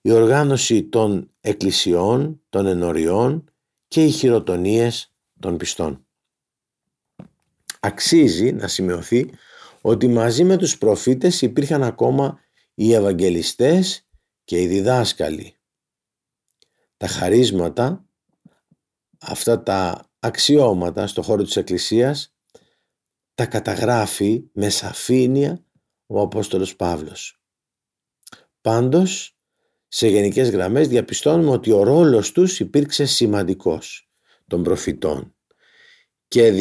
η 0.02 0.12
οργάνωση 0.12 0.84
των 0.84 1.30
εκκλησιών, 1.41 2.41
των 2.49 2.65
ενωριών 2.65 3.43
και 3.88 4.04
οι 4.04 4.10
χειροτονίες 4.10 5.13
των 5.39 5.58
πιστών. 5.58 6.06
Αξίζει 7.80 8.52
να 8.52 8.67
σημειωθεί 8.67 9.30
ότι 9.82 10.08
μαζί 10.08 10.43
με 10.43 10.58
τους 10.58 10.78
προφήτες 10.78 11.41
υπήρχαν 11.41 11.84
ακόμα 11.84 12.39
οι 12.73 12.93
Ευαγγελιστές 12.93 14.07
και 14.43 14.62
οι 14.62 14.67
διδάσκαλοι. 14.67 15.55
Τα 16.97 17.07
χαρίσματα, 17.07 18.05
αυτά 19.19 19.63
τα 19.63 20.09
αξιώματα 20.19 21.07
στο 21.07 21.21
χώρο 21.21 21.43
της 21.43 21.55
Εκκλησίας 21.55 22.36
τα 23.33 23.45
καταγράφει 23.45 24.49
με 24.53 24.69
σαφήνεια 24.69 25.65
ο 26.05 26.21
Απόστολος 26.21 26.75
Παύλος. 26.75 27.41
Πάντως, 28.62 29.38
σε 29.88 30.07
γενικές 30.07 30.49
γραμμές 30.49 30.88
διαπιστώνουμε 30.88 31.49
ότι 31.49 31.71
ο 31.71 31.83
ρόλος 31.83 32.31
τους 32.31 32.59
υπήρξε 32.59 33.05
σημαντικός 33.05 34.09
των 34.47 34.63
προφητών 34.63 35.36
και, 36.27 36.51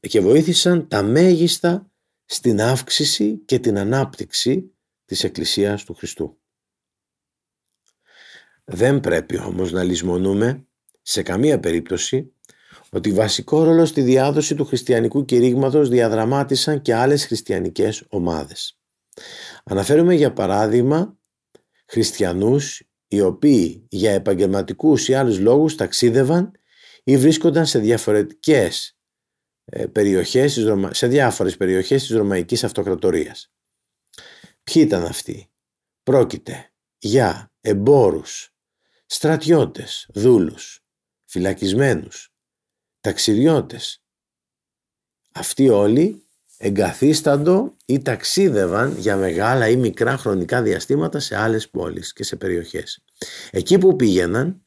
και 0.00 0.20
βοήθησαν 0.20 0.88
τα 0.88 1.02
μέγιστα 1.02 1.90
στην 2.24 2.60
αύξηση 2.60 3.38
και 3.38 3.58
την 3.58 3.78
ανάπτυξη 3.78 4.71
της 5.12 5.24
Εκκλησίας 5.24 5.84
του 5.84 5.94
Χριστού. 5.94 6.38
Δεν 8.64 9.00
πρέπει 9.00 9.38
όμως 9.38 9.72
να 9.72 9.82
λησμονούμε 9.82 10.66
σε 11.02 11.22
καμία 11.22 11.60
περίπτωση 11.60 12.32
ότι 12.90 13.12
βασικό 13.12 13.62
ρόλο 13.62 13.84
στη 13.84 14.00
διάδοση 14.00 14.54
του 14.54 14.64
χριστιανικού 14.64 15.24
κηρύγματος 15.24 15.88
διαδραμάτισαν 15.88 16.82
και 16.82 16.94
άλλες 16.94 17.26
χριστιανικές 17.26 18.04
ομάδες. 18.08 18.80
Αναφέρουμε 19.64 20.14
για 20.14 20.32
παράδειγμα 20.32 21.18
χριστιανούς 21.86 22.82
οι 23.08 23.20
οποίοι 23.20 23.86
για 23.90 24.12
επαγγελματικούς 24.12 25.08
ή 25.08 25.14
άλλους 25.14 25.38
λόγους 25.38 25.74
ταξίδευαν 25.74 26.50
ή 27.04 27.16
βρίσκονταν 27.16 27.66
σε 27.66 27.78
διαφορετικές 27.78 28.96
ε, 29.64 29.86
περιοχές, 29.86 30.66
σε 30.90 31.06
διάφορες 31.06 31.56
περιοχές 31.56 32.06
της 32.06 32.16
Ρωμαϊκής 32.16 32.64
Αυτοκρατορίας. 32.64 33.51
Ποιοι 34.62 34.82
ήταν 34.86 35.04
αυτοί; 35.04 35.50
Πρόκειται 36.02 36.72
για 36.98 37.52
εμπόρους, 37.60 38.54
στρατιώτες, 39.06 40.08
δούλους, 40.14 40.84
φυλακισμένους, 41.24 42.34
ταξιδιώτες. 43.00 44.02
Αυτοί 45.32 45.68
όλοι 45.68 46.26
εγκαθίσταντο 46.56 47.76
ή 47.84 48.02
ταξίδευαν 48.02 48.98
για 48.98 49.16
μεγάλα 49.16 49.68
ή 49.68 49.76
μικρά 49.76 50.16
χρονικά 50.16 50.62
διαστήματα 50.62 51.20
σε 51.20 51.36
άλλες 51.36 51.70
πόλεις 51.70 52.12
και 52.12 52.24
σε 52.24 52.36
περιοχές. 52.36 53.04
Εκεί 53.50 53.78
που 53.78 53.96
πήγαιναν, 53.96 54.66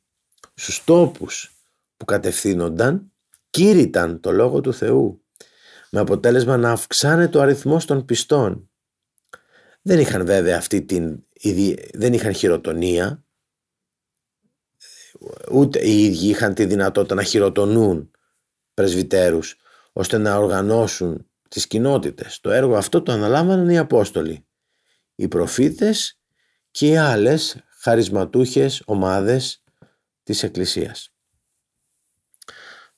στους 0.54 0.84
τόπους 0.84 1.58
που 1.98 2.06
κατευθύνονταν, 2.06 3.12
κήρυταν 3.50 4.20
το 4.20 4.32
Λόγο 4.32 4.62
του 4.62 4.74
Θεού, 4.74 5.26
με 5.90 6.00
αποτέλεσμα 6.00 6.58
να 6.58 6.72
αυξάνεται 6.72 7.38
ο 7.38 7.42
αριθμός 7.42 7.86
των 7.86 8.06
πιστών. 8.06 8.70
Δεν 9.88 10.00
είχαν 10.00 10.26
βέβαια 10.26 10.58
αυτή 10.58 10.82
την, 10.82 11.26
δεν 11.94 12.14
είχαν 12.14 12.34
χειροτονία, 12.34 13.26
ούτε 15.52 15.88
οι 15.88 16.04
ίδιοι 16.04 16.28
είχαν 16.28 16.54
τη 16.54 16.66
δυνατότητα 16.66 17.16
να 17.16 17.24
χειροτονούν 17.24 18.12
πρεσβυτέρους 18.74 19.56
ώστε 19.94 20.18
να 20.18 20.38
οργανώσουν 20.38 21.30
τις 21.50 21.68
κοινότητες. 21.68 22.40
Το 22.40 22.52
έργο 22.52 22.76
αυτό 22.76 23.02
το 23.02 23.12
αναλάμβαναν 23.12 23.70
οι 23.70 23.78
Απόστολοι, 23.78 24.46
οι 25.16 25.28
προφήτες 25.28 26.20
και 26.72 26.88
οι 26.88 26.98
άλλες 26.98 27.64
χαρισματούχες 27.80 28.84
ομάδες 28.86 29.64
της 30.24 30.44
Εκκλησίας. 30.44 31.14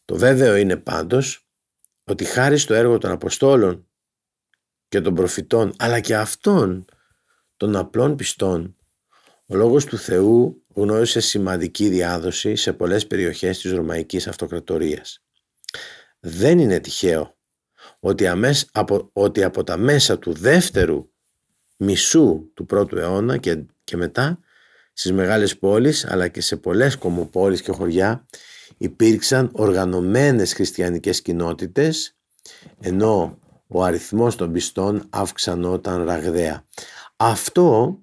Το 0.05 0.15
βέβαιο 0.15 0.55
είναι 0.55 0.77
πάντως 0.77 1.47
ότι 2.03 2.23
χάρη 2.23 2.57
στο 2.57 2.73
έργο 2.73 2.97
των 2.97 3.11
Αποστόλων 3.11 3.86
και 4.87 5.01
των 5.01 5.13
προφητών 5.13 5.73
αλλά 5.77 5.99
και 5.99 6.15
αυτών 6.15 6.85
των 7.57 7.75
απλών 7.75 8.15
πιστών 8.15 8.77
ο 9.49 9.55
Λόγος 9.55 9.85
του 9.85 9.97
Θεού 9.97 10.63
γνώρισε 10.73 11.19
σημαντική 11.19 11.89
διάδοση 11.89 12.55
σε 12.55 12.73
πολλές 12.73 13.07
περιοχές 13.07 13.59
της 13.59 13.71
Ρωμαϊκής 13.71 14.27
Αυτοκρατορίας. 14.27 15.23
Δεν 16.19 16.59
είναι 16.59 16.79
τυχαίο 16.79 17.37
ότι, 17.99 18.27
αμέσ, 18.27 18.69
από, 18.71 19.09
ότι 19.13 19.43
από 19.43 19.63
τα 19.63 19.77
μέσα 19.77 20.19
του 20.19 20.33
δεύτερου 20.33 21.09
μισού 21.77 22.51
του 22.53 22.65
πρώτου 22.65 22.97
αιώνα 22.97 23.37
και, 23.37 23.65
και 23.83 23.97
μετά 23.97 24.39
στις 24.93 25.11
μεγάλες 25.11 25.57
πόλεις 25.57 26.05
αλλά 26.05 26.27
και 26.27 26.41
σε 26.41 26.55
πολλές 26.57 26.97
κομοπόλεις 26.97 27.61
και 27.61 27.71
χωριά 27.71 28.25
υπήρξαν 28.77 29.49
οργανωμένες 29.53 30.53
χριστιανικές 30.53 31.21
κοινότητες 31.21 32.17
ενώ 32.79 33.39
ο 33.67 33.83
αριθμός 33.83 34.35
των 34.35 34.51
πιστών 34.51 35.07
αυξανόταν 35.09 36.03
ραγδαία. 36.03 36.65
Αυτό 37.15 37.99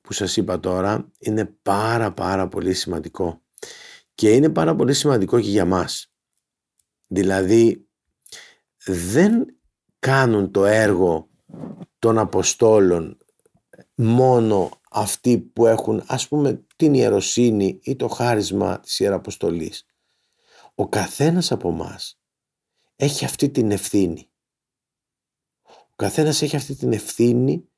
που 0.00 0.12
σας 0.12 0.36
είπα 0.36 0.60
τώρα 0.60 1.10
είναι 1.18 1.44
πάρα 1.62 2.12
πάρα 2.12 2.48
πολύ 2.48 2.74
σημαντικό 2.74 3.42
και 4.14 4.30
είναι 4.30 4.48
πάρα 4.48 4.76
πολύ 4.76 4.94
σημαντικό 4.94 5.40
και 5.40 5.50
για 5.50 5.64
μας. 5.64 6.12
Δηλαδή 7.06 7.88
δεν 8.84 9.56
κάνουν 9.98 10.50
το 10.50 10.64
έργο 10.64 11.28
των 11.98 12.18
Αποστόλων 12.18 13.18
μόνο 13.94 14.70
αυτοί 14.90 15.38
που 15.38 15.66
έχουν 15.66 16.02
ας 16.06 16.28
πούμε 16.28 16.64
την 16.76 16.94
ιεροσύνη 16.94 17.78
ή 17.82 17.96
το 17.96 18.08
χάρισμα 18.08 18.80
της 18.80 18.98
Ιεραποστολής. 18.98 19.86
Ο 20.74 20.88
καθένας 20.88 21.52
από 21.52 21.70
μας 21.70 22.20
έχει 22.96 23.24
αυτή 23.24 23.50
την 23.50 23.70
ευθύνη. 23.70 24.29
Ο 26.00 26.02
καθένας 26.02 26.42
έχει 26.42 26.56
αυτή 26.56 26.74
την 26.74 26.92
ευθύνη 26.92 27.68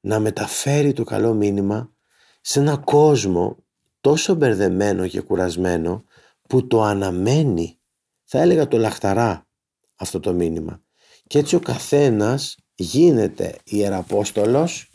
να 0.00 0.18
μεταφέρει 0.18 0.92
το 0.92 1.04
καλό 1.04 1.34
μήνυμα 1.34 1.92
σε 2.40 2.60
ένα 2.60 2.76
κόσμο 2.76 3.64
τόσο 4.00 4.34
μπερδεμένο 4.34 5.08
και 5.08 5.20
κουρασμένο 5.20 6.04
που 6.48 6.66
το 6.66 6.82
αναμένει, 6.82 7.80
θα 8.24 8.40
έλεγα 8.40 8.68
το 8.68 8.78
λαχταρά 8.78 9.48
αυτό 9.96 10.20
το 10.20 10.32
μήνυμα. 10.32 10.82
Και 11.26 11.38
έτσι 11.38 11.54
ο 11.54 11.60
καθένας 11.60 12.56
γίνεται 12.74 13.58
ιεραπόστολος 13.64 14.90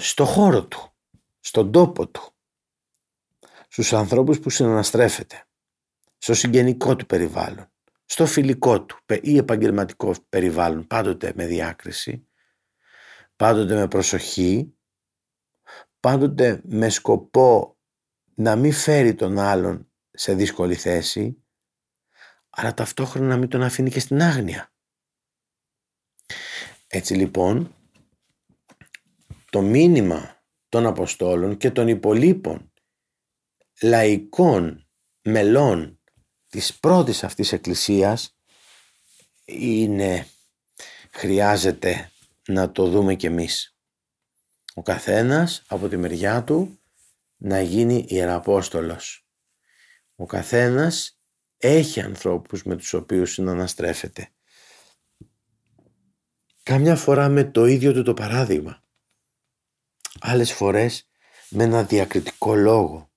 στο 0.00 0.24
χώρο 0.24 0.66
του, 0.66 0.94
στον 1.40 1.72
τόπο 1.72 2.08
του, 2.08 2.34
στους 3.68 3.92
ανθρώπους 3.92 4.40
που 4.40 4.50
συναναστρέφεται, 4.50 5.46
στο 6.18 6.34
συγγενικό 6.34 6.96
του 6.96 7.06
περιβάλλον, 7.06 7.70
στο 8.06 8.26
φιλικό 8.26 8.84
του 8.84 8.98
ή 9.20 9.36
επαγγελματικό 9.36 10.14
περιβάλλον, 10.28 10.86
πάντοτε 10.86 11.32
με 11.36 11.46
διάκριση, 11.46 12.26
πάντοτε 13.36 13.74
με 13.74 13.88
προσοχή, 13.88 14.74
πάντοτε 16.00 16.60
με 16.64 16.88
σκοπό 16.88 17.78
να 18.34 18.56
μην 18.56 18.72
φέρει 18.72 19.14
τον 19.14 19.38
άλλον 19.38 19.90
σε 20.10 20.34
δύσκολη 20.34 20.74
θέση, 20.74 21.42
αλλά 22.50 22.74
ταυτόχρονα 22.74 23.26
να 23.26 23.36
μην 23.36 23.48
τον 23.48 23.62
αφήνει 23.62 23.90
και 23.90 24.00
στην 24.00 24.22
άγνοια. 24.22 24.72
Έτσι 26.86 27.14
λοιπόν, 27.14 27.74
το 29.50 29.62
μήνυμα 29.62 30.42
των 30.68 30.86
Αποστόλων 30.86 31.56
και 31.56 31.70
των 31.70 31.88
υπολείπων 31.88 32.72
λαϊκών 33.82 34.88
μελών 35.22 35.95
της 36.48 36.74
πρώτης 36.78 37.24
αυτής 37.24 37.52
εκκλησίας 37.52 38.36
είναι, 39.44 40.26
χρειάζεται 41.10 42.10
να 42.48 42.72
το 42.72 42.88
δούμε 42.88 43.14
κι 43.14 43.26
εμείς. 43.26 43.76
Ο 44.74 44.82
καθένας 44.82 45.62
από 45.66 45.88
τη 45.88 45.96
μεριά 45.96 46.44
του 46.44 46.78
να 47.36 47.60
γίνει 47.60 48.04
ιεραπόστολος. 48.08 49.26
Ο 50.16 50.26
καθένας 50.26 51.20
έχει 51.58 52.00
ανθρώπους 52.00 52.62
με 52.62 52.76
τους 52.76 52.92
οποίους 52.92 53.32
συναναστρέφεται. 53.32 54.28
Κάμια 56.62 56.96
φορά 56.96 57.28
με 57.28 57.44
το 57.44 57.64
ίδιο 57.64 57.92
του 57.92 58.02
το 58.02 58.14
παράδειγμα. 58.14 58.82
Άλλες 60.20 60.52
φορές 60.52 61.08
με 61.48 61.64
ένα 61.64 61.82
διακριτικό 61.82 62.54
λόγο. 62.54 63.10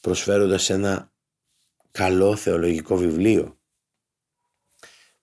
Προσφέροντας 0.00 0.70
ένα 0.70 1.11
καλό 1.92 2.36
θεολογικό 2.36 2.96
βιβλίο. 2.96 3.60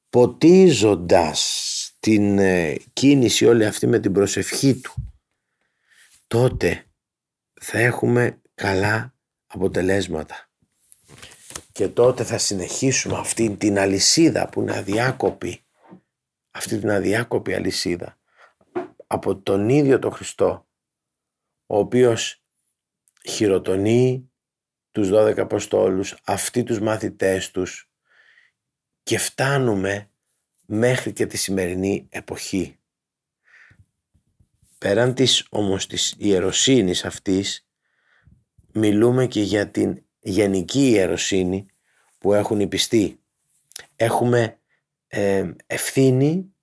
Ποτίζοντας 0.10 1.66
την 2.00 2.40
ε, 2.40 2.76
κίνηση 2.94 3.46
όλη 3.46 3.66
αυτή 3.66 3.88
με 3.88 4.00
την 4.00 4.14
προσευχή 4.14 4.76
του. 4.80 5.20
Τότε 6.28 6.86
θα 7.62 7.80
έχουμε 7.80 8.42
καλά 8.56 9.16
αποτελέσματα. 9.46 10.50
Και 11.72 11.88
τότε 11.88 12.24
θα 12.24 12.38
συνεχίσουμε 12.38 13.18
αυτή 13.18 13.56
την 13.56 13.80
αλυσίδα 13.80 14.50
που 14.50 14.62
είναι 14.62 14.78
αδιάκοπη 14.78 15.64
αυτή 16.52 16.80
την 16.80 16.92
αδιάκοπη 16.92 17.54
αλυσίδα 17.54 18.18
από 19.08 19.36
τον 19.36 19.70
ίδιο 19.70 20.00
τον 20.00 20.12
Χριστό 20.12 20.68
ο 21.66 21.78
οποίος 21.78 22.44
χειροτονεί 23.30 24.29
τους 24.92 25.10
12 25.12 25.38
Αποστόλους, 25.38 26.16
αυτοί 26.24 26.64
τους 26.64 26.80
μαθητές 26.80 27.52
τους 27.52 27.90
και 29.04 29.18
φτάνουμε 29.18 30.10
μέχρι 30.66 31.14
και 31.14 31.26
τη 31.26 31.38
σημερινή 31.38 32.08
εποχή. 32.10 32.80
Πέραν 34.78 35.14
της 35.14 35.48
όμως 35.50 35.88
της 35.88 36.16
ιεροσύνης 36.18 37.06
αυτής 37.06 37.68
μιλούμε 38.74 39.28
και 39.28 39.42
για 39.42 39.70
την 39.70 40.04
γενική 40.20 40.90
ιεροσύνη 40.90 41.66
που 42.18 42.34
έχουν 42.34 42.60
οι 42.60 42.68
πιστοί. 42.68 43.20
Έχουμε 43.96 44.60
ε, 45.08 45.52
ευθύνη 45.68 46.54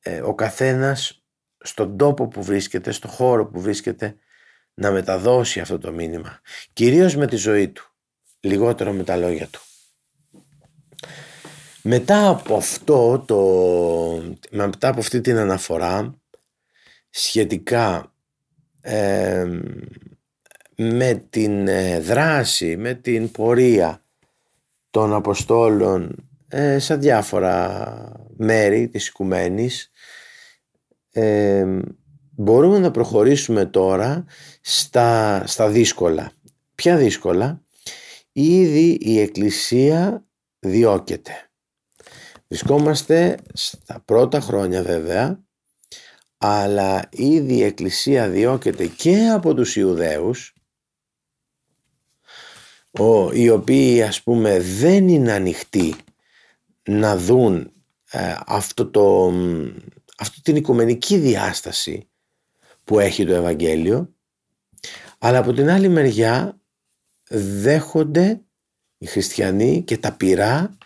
ε, 0.00 0.20
ο 0.20 0.34
καθένας 0.34 1.24
στον 1.58 1.96
τόπο 1.96 2.28
που 2.28 2.42
βρίσκεται, 2.42 2.90
στο 2.90 3.08
χώρο 3.08 3.46
που 3.46 3.60
βρίσκεται 3.60 4.16
να 4.74 4.90
μεταδώσει 4.90 5.60
αυτό 5.60 5.78
το 5.78 5.92
μήνυμα. 5.92 6.40
Κυρίως 6.72 7.16
με 7.16 7.26
τη 7.26 7.36
ζωή 7.36 7.68
του, 7.68 7.94
λιγότερο 8.40 8.92
με 8.92 9.04
τα 9.04 9.16
λόγια 9.16 9.46
του. 9.46 9.60
Μετά 11.82 12.28
από 12.28 12.56
αυτό 12.56 13.24
το, 13.26 14.36
μετά 14.50 14.88
από 14.88 15.00
αυτή 15.00 15.20
την 15.20 15.36
αναφορά 15.36 16.20
σχετικά 17.10 18.12
με 20.76 21.26
την 21.30 21.68
ε, 21.68 22.00
δράση, 22.00 22.76
με 22.76 22.94
την 22.94 23.30
πορεία 23.30 24.04
των 24.90 25.14
Αποστόλων 25.14 26.28
ε, 26.48 26.78
σε 26.78 26.96
διάφορα 26.96 28.12
μέρη 28.36 28.88
της 28.88 29.06
οικουμένης. 29.06 29.90
Ε, 31.12 31.66
μπορούμε 32.36 32.78
να 32.78 32.90
προχωρήσουμε 32.90 33.66
τώρα 33.66 34.24
στα, 34.60 35.42
στα 35.46 35.68
δύσκολα. 35.68 36.32
Ποια 36.74 36.96
δύσκολα; 36.96 37.62
Ήδη 38.32 38.98
η 39.00 39.20
Εκκλησία 39.20 40.24
διώκεται. 40.58 41.32
Βρισκόμαστε 42.48 43.38
στα 43.52 44.00
πρώτα 44.04 44.40
χρόνια 44.40 44.82
βέβαια, 44.82 45.44
αλλά 46.38 47.08
ήδη 47.10 47.54
η 47.54 47.62
Εκκλησία 47.62 48.28
διώκεται 48.28 48.86
και 48.86 49.28
από 49.28 49.54
τους 49.54 49.76
Ιουδαίους, 49.76 50.54
οι 53.32 53.50
οποίοι 53.50 54.02
ας 54.02 54.22
πούμε 54.22 54.60
δεν 54.60 55.08
είναι 55.08 55.32
ανοιχτοί 55.32 55.94
να 56.82 57.16
δουν 57.16 57.72
ε, 58.10 58.34
αυτό 58.46 58.90
το, 58.90 59.32
αυτή 60.18 60.42
την 60.42 60.56
οικουμενική 60.56 61.16
διάσταση 61.16 62.08
που 62.84 62.98
έχει 62.98 63.26
το 63.26 63.34
Ευαγγέλιο 63.34 64.14
αλλά 65.18 65.38
από 65.38 65.52
την 65.52 65.70
άλλη 65.70 65.88
μεριά 65.88 66.60
δέχονται 67.30 68.40
οι 68.98 69.06
χριστιανοί 69.06 69.82
και 69.82 69.98
τα 69.98 70.12
πειρά 70.12 70.78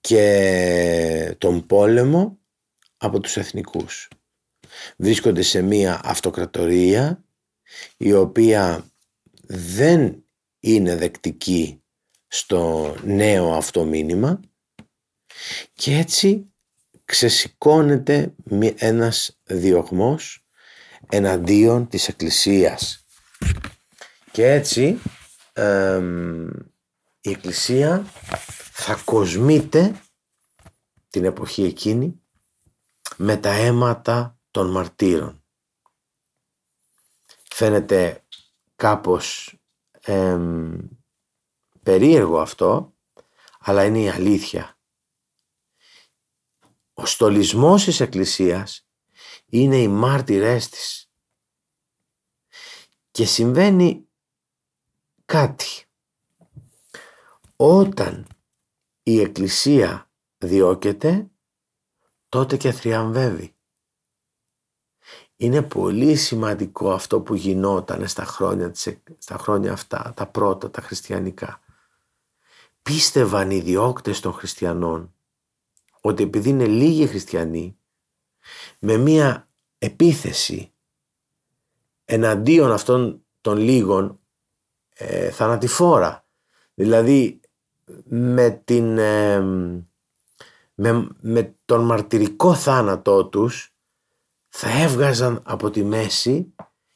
και 0.00 1.34
τον 1.38 1.66
πόλεμο 1.66 2.38
από 2.96 3.20
τους 3.20 3.36
εθνικούς. 3.36 4.08
Βρίσκονται 4.96 5.42
σε 5.42 5.62
μία 5.62 6.00
αυτοκρατορία 6.04 7.24
η 7.96 8.12
οποία 8.12 8.90
δεν 9.46 10.24
είναι 10.60 10.96
δεκτική 10.96 11.82
στο 12.26 12.94
νέο 13.04 13.52
αυτό 13.52 13.84
μήνυμα 13.84 14.40
και 15.72 15.96
έτσι 15.96 16.52
ξεσηκώνεται 17.04 18.34
ένας 18.76 19.38
διωγμός 19.44 20.39
εναντίον 21.08 21.88
της 21.88 22.08
Εκκλησίας. 22.08 23.04
Και 24.32 24.50
έτσι 24.50 25.00
η 27.20 27.30
Εκκλησία 27.30 28.04
θα 28.72 29.02
κοσμείται 29.04 30.00
την 31.10 31.24
εποχή 31.24 31.62
εκείνη 31.62 32.22
με 33.16 33.36
τα 33.36 33.50
αίματα 33.50 34.38
των 34.50 34.70
μαρτύρων. 34.70 35.44
Φαίνεται 37.50 38.24
κάπως 38.76 39.54
περίεργο 41.82 42.40
αυτό, 42.40 42.94
αλλά 43.60 43.84
είναι 43.84 44.00
η 44.00 44.08
αλήθεια. 44.08 44.78
Ο 46.94 47.06
στολισμός 47.06 47.84
της 47.84 48.00
Εκκλησίας 48.00 48.89
είναι 49.50 49.76
οι 49.76 49.88
μάρτυρές 49.88 50.68
της. 50.68 51.10
Και 53.10 53.24
συμβαίνει 53.24 54.08
κάτι. 55.24 55.84
Όταν 57.56 58.26
η 59.02 59.20
Εκκλησία 59.20 60.10
διώκεται, 60.38 61.30
τότε 62.28 62.56
και 62.56 62.72
θριαμβεύει. 62.72 63.54
Είναι 65.36 65.62
πολύ 65.62 66.16
σημαντικό 66.16 66.92
αυτό 66.92 67.20
που 67.20 67.34
γινόταν 67.34 68.08
στα 68.08 68.24
χρόνια, 68.24 68.72
στα 69.18 69.38
χρόνια 69.38 69.72
αυτά, 69.72 70.12
τα 70.16 70.26
πρώτα, 70.26 70.70
τα 70.70 70.80
χριστιανικά. 70.80 71.60
Πίστευαν 72.82 73.50
οι 73.50 73.60
διώκτες 73.60 74.20
των 74.20 74.32
χριστιανών 74.32 75.14
ότι 76.00 76.22
επειδή 76.22 76.48
είναι 76.48 76.66
λίγοι 76.66 77.06
χριστιανοί, 77.06 77.79
με 78.78 78.96
μία 78.96 79.48
επίθεση 79.78 80.72
εναντίον 82.04 82.72
αυτών 82.72 83.24
των 83.40 83.58
λίγων 83.58 84.18
ε, 84.94 85.30
θανατηφόρα. 85.30 86.24
Δηλαδή 86.74 87.40
με, 88.04 88.50
την, 88.50 88.98
ε, 88.98 89.40
με, 90.74 91.08
με 91.20 91.54
τον 91.64 91.84
μαρτυρικό 91.84 92.54
θάνατό 92.54 93.26
τους 93.26 93.74
θα 94.48 94.82
έβγαζαν 94.82 95.42
από 95.44 95.70
τη 95.70 95.84
μέση 95.84 96.54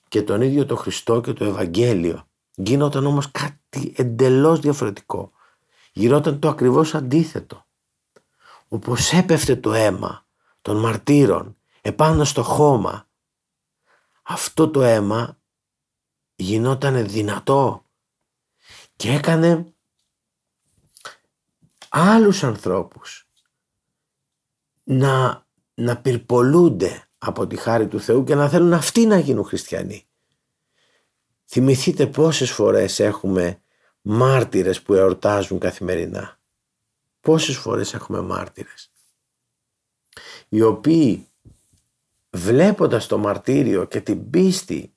και 0.08 0.22
τον 0.22 0.42
ίδιο 0.42 0.66
το 0.66 0.76
Χριστό 0.76 1.20
και 1.20 1.32
το 1.32 1.44
Ευαγγέλιο. 1.44 2.28
Γίνονταν 2.54 3.06
όμως 3.06 3.30
κάτι 3.30 3.92
εντελώς 3.96 4.60
διαφορετικό. 4.60 5.32
Γινόταν 5.92 6.38
το 6.38 6.48
ακριβώς 6.48 6.94
αντίθετο. 6.94 7.66
Όπως 8.68 9.12
έπεφτε 9.12 9.56
το 9.56 9.72
αίμα 9.72 10.23
των 10.64 10.76
μαρτύρων 10.76 11.56
επάνω 11.80 12.24
στο 12.24 12.42
χώμα 12.42 13.08
αυτό 14.22 14.70
το 14.70 14.82
αίμα 14.82 15.38
γινόταν 16.34 17.08
δυνατό 17.08 17.84
και 18.96 19.10
έκανε 19.10 19.74
άλλους 21.88 22.44
ανθρώπους 22.44 23.28
να, 24.84 25.46
να 25.74 26.00
πυρπολούνται 26.00 27.08
από 27.18 27.46
τη 27.46 27.56
χάρη 27.56 27.88
του 27.88 28.00
Θεού 28.00 28.24
και 28.24 28.34
να 28.34 28.48
θέλουν 28.48 28.72
αυτοί 28.72 29.06
να 29.06 29.18
γίνουν 29.18 29.44
χριστιανοί. 29.44 30.06
Θυμηθείτε 31.44 32.06
πόσες 32.06 32.50
φορές 32.50 33.00
έχουμε 33.00 33.62
μάρτυρες 34.00 34.82
που 34.82 34.94
εορτάζουν 34.94 35.58
καθημερινά. 35.58 36.40
Πόσες 37.20 37.56
φορές 37.56 37.94
έχουμε 37.94 38.20
μάρτυρες 38.20 38.93
οι 40.54 40.62
οποίοι 40.62 41.26
βλέποντας 42.30 43.06
το 43.06 43.18
μαρτύριο 43.18 43.84
και 43.84 44.00
την 44.00 44.30
πίστη 44.30 44.94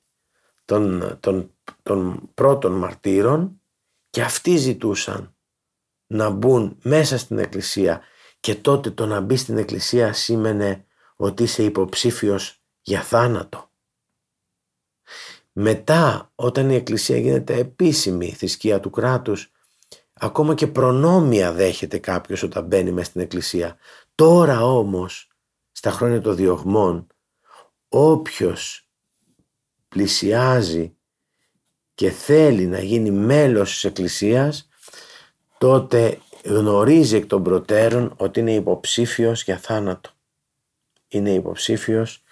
των, 0.64 1.16
των, 1.20 1.50
των 1.82 2.30
πρώτων 2.34 2.72
μαρτύρων 2.72 3.60
και 4.10 4.22
αυτοί 4.22 4.56
ζητούσαν 4.56 5.34
να 6.06 6.30
μπουν 6.30 6.78
μέσα 6.82 7.18
στην 7.18 7.38
εκκλησία 7.38 8.00
και 8.40 8.54
τότε 8.54 8.90
το 8.90 9.06
να 9.06 9.20
μπει 9.20 9.36
στην 9.36 9.58
εκκλησία 9.58 10.12
σήμαινε 10.12 10.84
ότι 11.16 11.42
είσαι 11.42 11.62
υποψήφιος 11.62 12.62
για 12.80 13.02
θάνατο. 13.02 13.70
Μετά 15.52 16.32
όταν 16.34 16.70
η 16.70 16.74
εκκλησία 16.74 17.18
γίνεται 17.18 17.54
επίσημη 17.54 18.32
θρησκεία 18.32 18.80
του 18.80 18.90
κράτους 18.90 19.52
ακόμα 20.12 20.54
και 20.54 20.66
προνόμια 20.66 21.52
δέχεται 21.52 21.98
κάποιος 21.98 22.42
όταν 22.42 22.64
μπαίνει 22.64 22.92
μέσα 22.92 23.08
στην 23.10 23.20
εκκλησία. 23.20 23.76
Τώρα 24.14 24.64
όμως 24.64 25.27
στα 25.78 25.90
χρόνια 25.90 26.20
των 26.20 26.36
διωγμών 26.36 27.06
όποιος 27.88 28.88
πλησιάζει 29.88 30.96
και 31.94 32.10
θέλει 32.10 32.66
να 32.66 32.80
γίνει 32.80 33.10
μέλος 33.10 33.72
της 33.72 33.84
Εκκλησίας 33.84 34.68
τότε 35.58 36.18
γνωρίζει 36.44 37.16
εκ 37.16 37.26
των 37.26 37.42
προτέρων 37.42 38.12
ότι 38.16 38.40
είναι 38.40 38.54
υποψήφιος 38.54 39.44
για 39.44 39.58
θάνατο. 39.58 40.10
Είναι 41.08 41.30
υποψήφιος 41.30 42.22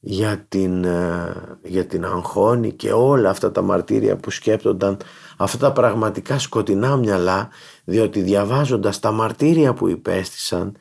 για 0.00 0.44
την, 0.48 0.84
ε, 0.84 1.58
για 1.62 1.86
την 1.86 2.04
αγχώνη 2.04 2.72
και 2.72 2.92
όλα 2.92 3.30
αυτά 3.30 3.52
τα 3.52 3.62
μαρτύρια 3.62 4.16
που 4.16 4.30
σκέπτονταν 4.30 5.00
αυτά 5.36 5.58
τα 5.58 5.72
πραγματικά 5.72 6.38
σκοτεινά 6.38 6.96
μυαλά 6.96 7.48
διότι 7.84 8.20
διαβάζοντας 8.20 9.00
τα 9.00 9.10
μαρτύρια 9.10 9.74
που 9.74 9.88
υπέστησαν 9.88 10.78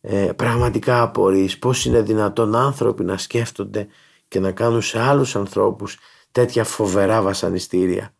ε, 0.00 0.32
πραγματικά 0.36 1.02
απορείς 1.02 1.58
πώς 1.58 1.84
είναι 1.84 2.00
δυνατόν 2.00 2.54
άνθρωποι 2.56 3.04
να 3.04 3.18
σκέφτονται 3.18 3.86
και 4.28 4.40
να 4.40 4.52
κάνουν 4.52 4.82
σε 4.82 5.00
άλλους 5.00 5.36
ανθρώπους 5.36 5.98
τέτοια 6.32 6.64
φοβερά 6.64 7.22
βασανιστήρια; 7.22 8.14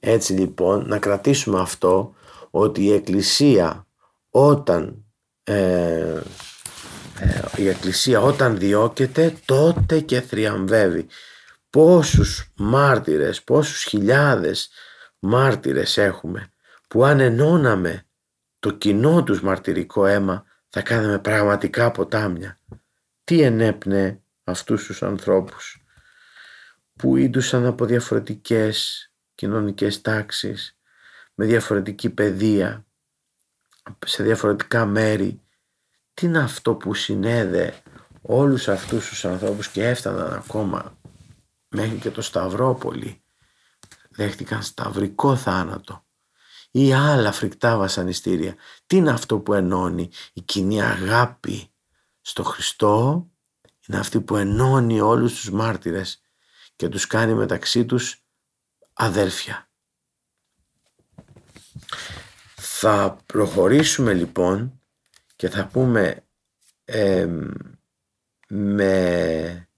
Έτσι 0.00 0.32
λοιπόν 0.32 0.84
να 0.88 0.98
κρατήσουμε 0.98 1.60
αυτό 1.60 2.14
ότι 2.50 2.82
η 2.84 2.92
Εκκλησία 2.92 3.86
όταν 4.30 5.04
ε, 5.44 6.20
ε, 7.20 7.42
η 7.56 7.68
Εκκλησία 7.68 8.20
όταν 8.20 8.58
διώκεται 8.58 9.34
τότε 9.44 10.00
και 10.00 10.20
θριαμβεύει. 10.20 11.06
Πόσους 11.70 12.52
μάρτυρες, 12.56 13.42
πόσους 13.42 13.82
χιλιάδες 13.82 14.70
μάρτυρες 15.18 15.96
έχουμε 15.96 16.52
που 16.88 17.04
αν 17.04 17.20
ενώναμε 17.20 18.06
το 18.58 18.70
κοινό 18.70 19.22
τους 19.22 19.40
μαρτυρικό 19.40 20.06
αίμα 20.06 20.44
θα 20.68 20.82
κάναμε 20.82 21.18
πραγματικά 21.18 21.90
ποτάμια. 21.90 22.60
Τι 23.24 23.42
ενέπνε 23.42 24.22
αυτούς 24.44 24.84
τους 24.84 25.02
ανθρώπους 25.02 25.84
που 26.96 27.16
ίντουσαν 27.16 27.66
από 27.66 27.84
διαφορετικές 27.84 29.10
κοινωνικές 29.34 30.00
τάξεις, 30.00 30.78
με 31.34 31.46
διαφορετική 31.46 32.10
παιδεία, 32.10 32.86
σε 34.06 34.22
διαφορετικά 34.22 34.86
μέρη. 34.86 35.40
Τι 36.14 36.26
είναι 36.26 36.38
αυτό 36.38 36.74
που 36.74 36.94
συνέδε 36.94 37.82
όλους 38.22 38.68
αυτούς 38.68 39.08
τους 39.08 39.24
ανθρώπους 39.24 39.68
και 39.68 39.88
έφταναν 39.88 40.32
ακόμα 40.32 40.98
μέχρι 41.68 41.96
και 41.98 42.10
το 42.10 42.22
Σταυρόπολη. 42.22 43.22
Δέχτηκαν 44.10 44.62
σταυρικό 44.62 45.36
θάνατο 45.36 46.07
ή 46.70 46.92
άλλα 46.92 47.32
φρικτά 47.32 47.76
βασανιστήρια. 47.76 48.56
Τι 48.86 48.96
είναι 48.96 49.10
αυτό 49.10 49.38
που 49.38 49.54
ενώνει 49.54 50.10
η 50.32 50.40
κοινή 50.40 50.82
αγάπη 50.82 51.70
στο 52.20 52.42
Χριστό; 52.42 53.28
Είναι 53.88 53.98
αυτή 53.98 54.20
που 54.20 54.36
ενώνει 54.36 55.00
όλους 55.00 55.34
τους 55.34 55.50
μάρτυρες 55.50 56.20
και 56.76 56.88
τους 56.88 57.06
κάνει 57.06 57.34
μεταξύ 57.34 57.84
τους 57.84 58.22
αδέλφια. 58.92 59.68
Θα 62.54 63.18
προχωρήσουμε 63.26 64.14
λοιπόν 64.14 64.80
και 65.36 65.48
θα 65.48 65.66
πούμε 65.66 66.22
με 68.48 69.68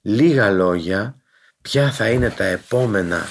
λίγα 0.00 0.50
λόγια 0.50 1.22
ποια 1.62 1.92
θα 1.92 2.10
είναι 2.10 2.30
τα 2.30 2.44
επόμενα 2.44 3.26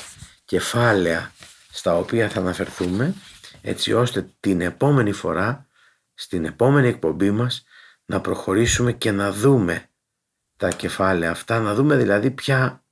κεφάλαια 0.45 1.31
στα 1.71 1.97
οποία 1.97 2.29
θα 2.29 2.39
αναφερθούμε 2.39 3.15
έτσι 3.61 3.93
ώστε 3.93 4.29
την 4.39 4.61
επόμενη 4.61 5.11
φορά 5.11 5.67
στην 6.13 6.45
επόμενη 6.45 6.87
εκπομπή 6.87 7.31
μας 7.31 7.63
να 8.05 8.21
προχωρήσουμε 8.21 8.93
και 8.93 9.11
να 9.11 9.31
δούμε 9.31 9.89
τα 10.57 10.69
κεφάλαια 10.69 11.31
αυτά, 11.31 11.59
να 11.59 11.73
δούμε 11.73 11.95
δηλαδή 11.95 12.31
πια 12.31 12.83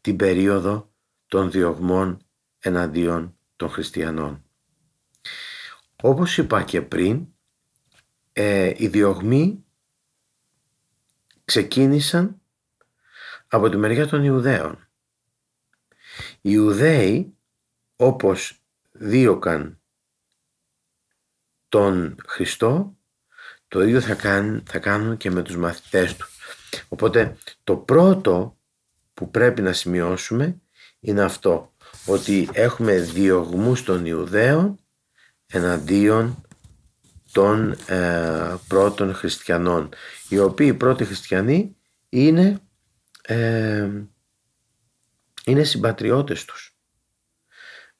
την 0.00 0.16
περίοδο 0.16 0.92
των 1.26 1.50
διωγμών 1.50 2.26
εναντίον 2.58 3.36
των 3.56 3.68
χριστιανών. 3.68 4.44
Όπως 6.02 6.38
είπα 6.38 6.62
και 6.62 6.82
πριν, 6.82 7.26
ε, 8.32 8.72
οι 8.76 8.86
διωγμοί 8.86 9.64
ξεκίνησαν 11.44 12.40
από 13.48 13.68
τη 13.68 13.76
μεριά 13.76 14.06
των 14.06 14.24
Ιουδαίων. 14.24 14.88
Οι 16.40 16.50
Ιουδαίοι 16.52 17.33
όπως 17.96 18.62
δίωκαν 18.92 19.80
τον 21.68 22.16
Χριστό 22.26 22.96
το 23.68 23.82
ίδιο 23.82 24.00
θα 24.00 24.14
κάνουν, 24.14 24.62
θα 24.66 24.78
κάνουν 24.78 25.16
και 25.16 25.30
με 25.30 25.42
τους 25.42 25.56
μαθητές 25.56 26.16
του. 26.16 26.26
Οπότε 26.88 27.36
το 27.64 27.76
πρώτο 27.76 28.58
που 29.14 29.30
πρέπει 29.30 29.62
να 29.62 29.72
σημειώσουμε 29.72 30.60
είναι 31.00 31.22
αυτό 31.22 31.74
ότι 32.06 32.48
έχουμε 32.52 33.00
διωγμούς 33.00 33.82
των 33.82 34.06
Ιουδαίων 34.06 34.78
εναντίον 35.46 36.46
των 37.32 37.76
ε, 37.86 38.56
πρώτων 38.68 39.14
χριστιανών 39.14 39.88
οι 40.28 40.38
οποίοι 40.38 40.70
οι 40.70 40.76
πρώτοι 40.76 41.04
χριστιανοί 41.04 41.76
είναι, 42.08 42.60
ε, 43.22 43.90
είναι 45.44 45.64
συμπατριώτες 45.64 46.44
τους 46.44 46.73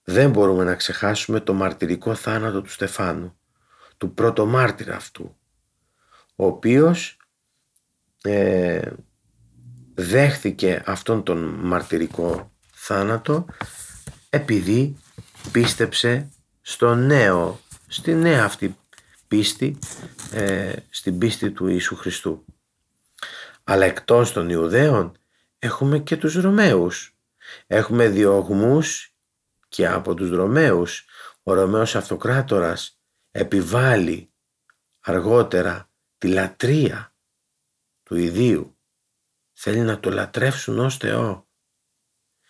δεν 0.05 0.31
μπορούμε 0.31 0.65
να 0.65 0.75
ξεχάσουμε 0.75 1.41
το 1.41 1.53
μαρτυρικό 1.53 2.15
θάνατο 2.15 2.63
του 2.63 2.71
Στεφάνου, 2.71 3.37
του 3.97 4.15
πρώτο 4.15 4.47
μάρτυρα 4.47 4.97
αυτού, 4.97 5.37
ο 6.37 6.47
οποίος 6.47 7.17
ε, 8.23 8.91
δέχθηκε 9.95 10.83
αυτόν 10.87 11.23
τον 11.23 11.39
μαρτυρικό 11.63 12.53
θάνατο 12.73 13.47
επειδή 14.31 14.97
πίστεψε 15.53 16.29
στο 16.61 16.95
νέο, 16.95 17.61
στη 17.87 18.15
νέα 18.15 18.45
αυτή 18.45 18.77
πίστη 19.29 19.79
ε, 20.33 20.73
στην 20.91 21.19
πίστη 21.19 21.51
του 21.51 21.67
Ιησού 21.67 21.97
Χριστού. 21.97 22.45
Αλλά 23.65 23.85
εκτός 23.85 24.33
των 24.33 24.51
Ιουδαίων 24.51 25.13
έχουμε 25.59 25.99
και 25.99 26.17
τους 26.17 26.35
Ρωμαίους. 26.35 27.17
Έχουμε 27.67 28.09
διωγμούς 28.09 29.14
και 29.75 29.87
από 29.87 30.15
τους 30.15 30.31
Ρωμαίους. 30.31 31.07
Ο 31.43 31.53
Ρωμαίος 31.53 31.97
Αυτοκράτορας 31.97 33.01
επιβάλλει 33.31 34.33
αργότερα 35.01 35.91
τη 36.19 36.29
λατρεία 36.29 37.15
του 38.03 38.17
ιδίου. 38.17 38.79
Θέλει 39.53 39.81
να 39.81 40.01
το 40.01 40.11
λατρεύσουν 40.11 40.79
ως 40.79 40.97
Θεό. 40.97 41.49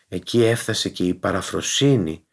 Εκεί 0.09 0.45
έφτασε 0.45 0.89
και 0.89 1.05
η 1.05 1.15
παραφροσύνη 1.15 2.29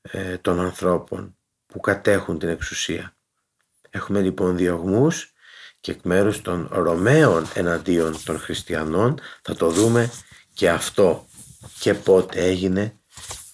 ε, 0.00 0.38
των 0.38 0.60
ανθρώπων 0.60 1.38
που 1.66 1.80
κατέχουν 1.80 2.38
την 2.38 2.48
εξουσία. 2.48 3.16
Έχουμε 3.90 4.20
λοιπόν 4.20 4.56
διωγμούς 4.56 5.32
και 5.80 5.90
εκ 5.90 6.02
μέρους 6.02 6.42
των 6.42 6.68
Ρωμαίων 6.72 7.46
εναντίον 7.54 8.24
των 8.24 8.38
Χριστιανών 8.38 9.20
θα 9.42 9.54
το 9.54 9.70
δούμε 9.70 10.10
και 10.54 10.70
αυτό 10.70 11.26
και 11.78 11.94
πότε 11.94 12.44
έγινε 12.44 12.98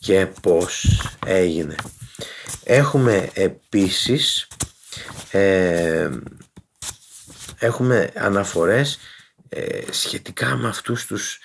και 0.01 0.26
πώς 0.42 1.03
έγινε. 1.26 1.74
Έχουμε 2.64 3.30
επίσης 3.34 4.48
ε, 5.30 6.11
έχουμε 7.59 8.12
αναφορές 8.16 8.98
ε, 9.48 9.80
σχετικά 9.90 10.57
με 10.57 10.68
αυτούς 10.68 11.07
τους 11.07 11.38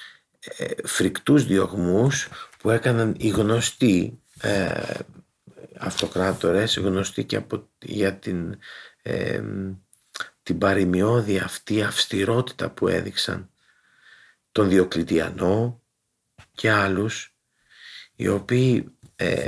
ε, 0.57 0.87
φρικτούς 0.87 1.45
διωγμούς 1.45 2.27
που 2.59 2.69
έκαναν 2.69 3.15
οι 3.17 3.27
γνωστοί 3.27 4.19
ε, 4.41 4.99
αυτοκράτορες, 5.77 6.77
γνωστοί 6.77 7.23
και 7.23 7.35
από, 7.35 7.69
για 7.81 8.13
την, 8.15 8.57
ε, 9.01 9.41
την 10.43 10.57
παρημιώδη 10.57 11.37
αυτή 11.37 11.83
αυστηρότητα 11.83 12.69
που 12.69 12.87
έδειξαν 12.87 13.49
τον 14.51 14.69
Διοκλητιανό 14.69 15.81
και 16.51 16.71
άλλους 16.71 17.34
οι 18.15 18.27
οποίοι 18.27 18.97
ε, 19.15 19.45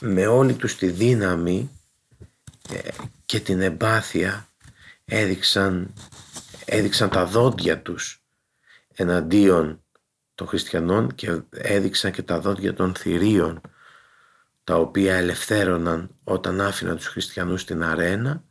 με 0.00 0.26
όλη 0.26 0.54
τους 0.54 0.76
τη 0.76 0.90
δύναμη 0.90 1.70
ε, 2.70 2.88
και 3.26 3.40
την 3.40 3.60
εμπάθεια 3.60 4.48
έδειξαν, 5.04 5.94
έδειξαν 6.64 7.08
τα 7.08 7.26
δόντια 7.26 7.82
τους 7.82 8.24
εναντίον 8.94 9.84
των 10.34 10.46
χριστιανών 10.46 11.14
και 11.14 11.40
έδειξαν 11.50 12.12
και 12.12 12.22
τα 12.22 12.40
δόντια 12.40 12.74
των 12.74 12.94
θηρίων 12.94 13.60
τα 14.64 14.76
οποία 14.76 15.14
ελευθέρωναν 15.14 16.10
όταν 16.24 16.60
άφηναν 16.60 16.96
τους 16.96 17.06
χριστιανούς 17.06 17.60
στην 17.60 17.82
αρένα 17.82 18.44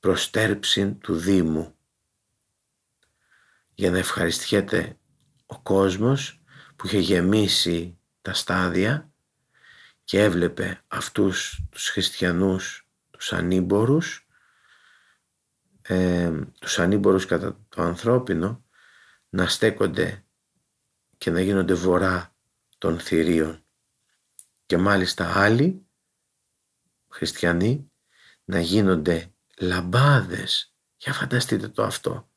προστέρψην 0.00 0.98
του 0.98 1.16
Δήμου. 1.16 1.74
Για 3.74 3.90
να 3.90 3.98
ευχαριστιέται 3.98 4.98
ο 5.46 5.58
κόσμος 5.60 6.40
που 6.76 6.86
είχε 6.86 6.98
γεμίσει 6.98 7.95
τα 8.26 8.34
στάδια 8.34 9.10
και 10.04 10.22
έβλεπε 10.22 10.82
αυτούς 10.88 11.60
τους 11.70 11.88
χριστιανούς 11.88 12.88
τους 13.10 13.32
ανήμπορους 13.32 14.28
ε, 15.82 16.32
τους 16.60 16.78
ανήμπορους 16.78 17.26
κατά 17.26 17.60
το 17.68 17.82
ανθρώπινο 17.82 18.64
να 19.28 19.46
στέκονται 19.48 20.24
και 21.18 21.30
να 21.30 21.40
γίνονται 21.40 21.74
βορρά 21.74 22.34
των 22.78 22.98
θηρίων. 22.98 23.64
Και 24.66 24.76
μάλιστα 24.76 25.32
άλλοι 25.42 25.86
χριστιανοί 27.08 27.90
να 28.44 28.60
γίνονται 28.60 29.32
λαμπάδες. 29.58 30.74
Για 30.96 31.12
φανταστείτε 31.12 31.68
το 31.68 31.82
αυτό. 31.82 32.30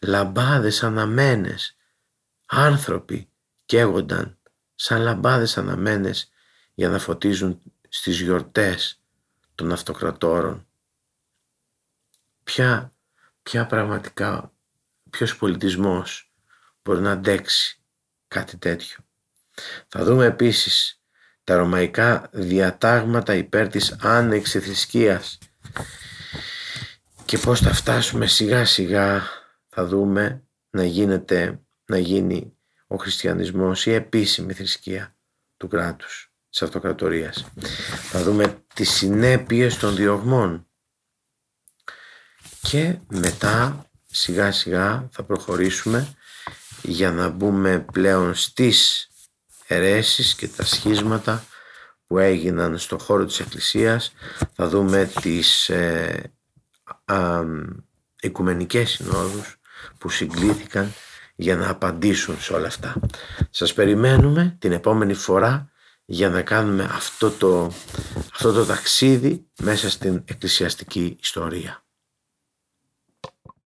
Λαμπάδες 0.00 0.82
αναμένες. 0.82 1.76
Άνθρωποι 2.46 3.30
καίγονταν 3.64 4.38
σαν 4.74 5.00
λαμπάδες 5.00 5.58
αναμένες 5.58 6.30
για 6.74 6.88
να 6.88 6.98
φωτίζουν 6.98 7.60
στις 7.88 8.20
γιορτές 8.20 9.00
των 9.54 9.72
αυτοκρατόρων. 9.72 10.66
Ποια, 12.44 12.92
ποια 13.42 13.66
πραγματικά, 13.66 14.52
ποιος 15.10 15.36
πολιτισμός 15.36 16.32
μπορεί 16.82 17.00
να 17.00 17.10
αντέξει 17.10 17.80
κάτι 18.28 18.56
τέτοιο. 18.56 18.98
Θα 19.88 20.04
δούμε 20.04 20.24
επίσης 20.24 21.00
τα 21.44 21.56
ρωμαϊκά 21.56 22.28
διατάγματα 22.32 23.34
υπέρ 23.34 23.68
της 23.68 23.96
άνοιξης 24.00 24.64
θρησκείας 24.64 25.38
και 27.24 27.38
πώς 27.38 27.60
θα 27.60 27.72
φτάσουμε 27.72 28.26
σιγά 28.26 28.64
σιγά 28.64 29.22
θα 29.68 29.86
δούμε 29.86 30.42
να 30.70 30.84
γίνεται, 30.84 31.60
να 31.84 31.98
γίνει 31.98 32.53
ο 32.94 32.96
χριστιανισμός 32.96 33.86
η 33.86 33.92
επίσημη 33.92 34.52
θρησκεία 34.52 35.16
του 35.56 35.68
κράτους 35.68 36.32
της 36.50 36.62
αυτοκρατορίας. 36.62 37.46
Θα 38.10 38.22
δούμε 38.22 38.64
τις 38.74 38.90
συνέπειες 38.90 39.76
των 39.76 39.96
διωγμών 39.96 40.66
και 42.62 42.98
μετά 43.08 43.86
σιγά 44.10 44.52
σιγά 44.52 45.08
θα 45.12 45.22
προχωρήσουμε 45.22 46.14
για 46.82 47.10
να 47.10 47.28
μπούμε 47.28 47.78
πλέον 47.92 48.34
στις 48.34 49.08
αιρέσεις 49.66 50.34
και 50.34 50.48
τα 50.48 50.64
σχίσματα 50.64 51.44
που 52.06 52.18
έγιναν 52.18 52.78
στο 52.78 52.98
χώρο 52.98 53.24
της 53.24 53.40
Εκκλησίας 53.40 54.12
θα 54.54 54.68
δούμε 54.68 55.10
τις 55.20 55.68
ε, 55.68 56.32
α, 57.04 57.42
οικουμενικές 58.20 58.90
συνόδους 58.90 59.58
που 59.98 60.08
συγκλήθηκαν 60.08 60.92
για 61.34 61.56
να 61.56 61.70
απαντήσουν 61.70 62.40
σε 62.40 62.52
όλα 62.52 62.66
αυτά. 62.66 63.00
Σας 63.50 63.74
περιμένουμε 63.74 64.56
την 64.58 64.72
επόμενη 64.72 65.14
φορά 65.14 65.68
για 66.04 66.28
να 66.28 66.42
κάνουμε 66.42 66.84
αυτό 66.84 67.30
το, 67.30 67.72
αυτό 68.32 68.52
το 68.52 68.64
ταξίδι 68.64 69.46
μέσα 69.62 69.90
στην 69.90 70.22
εκκλησιαστική 70.24 71.16
ιστορία. 71.20 71.83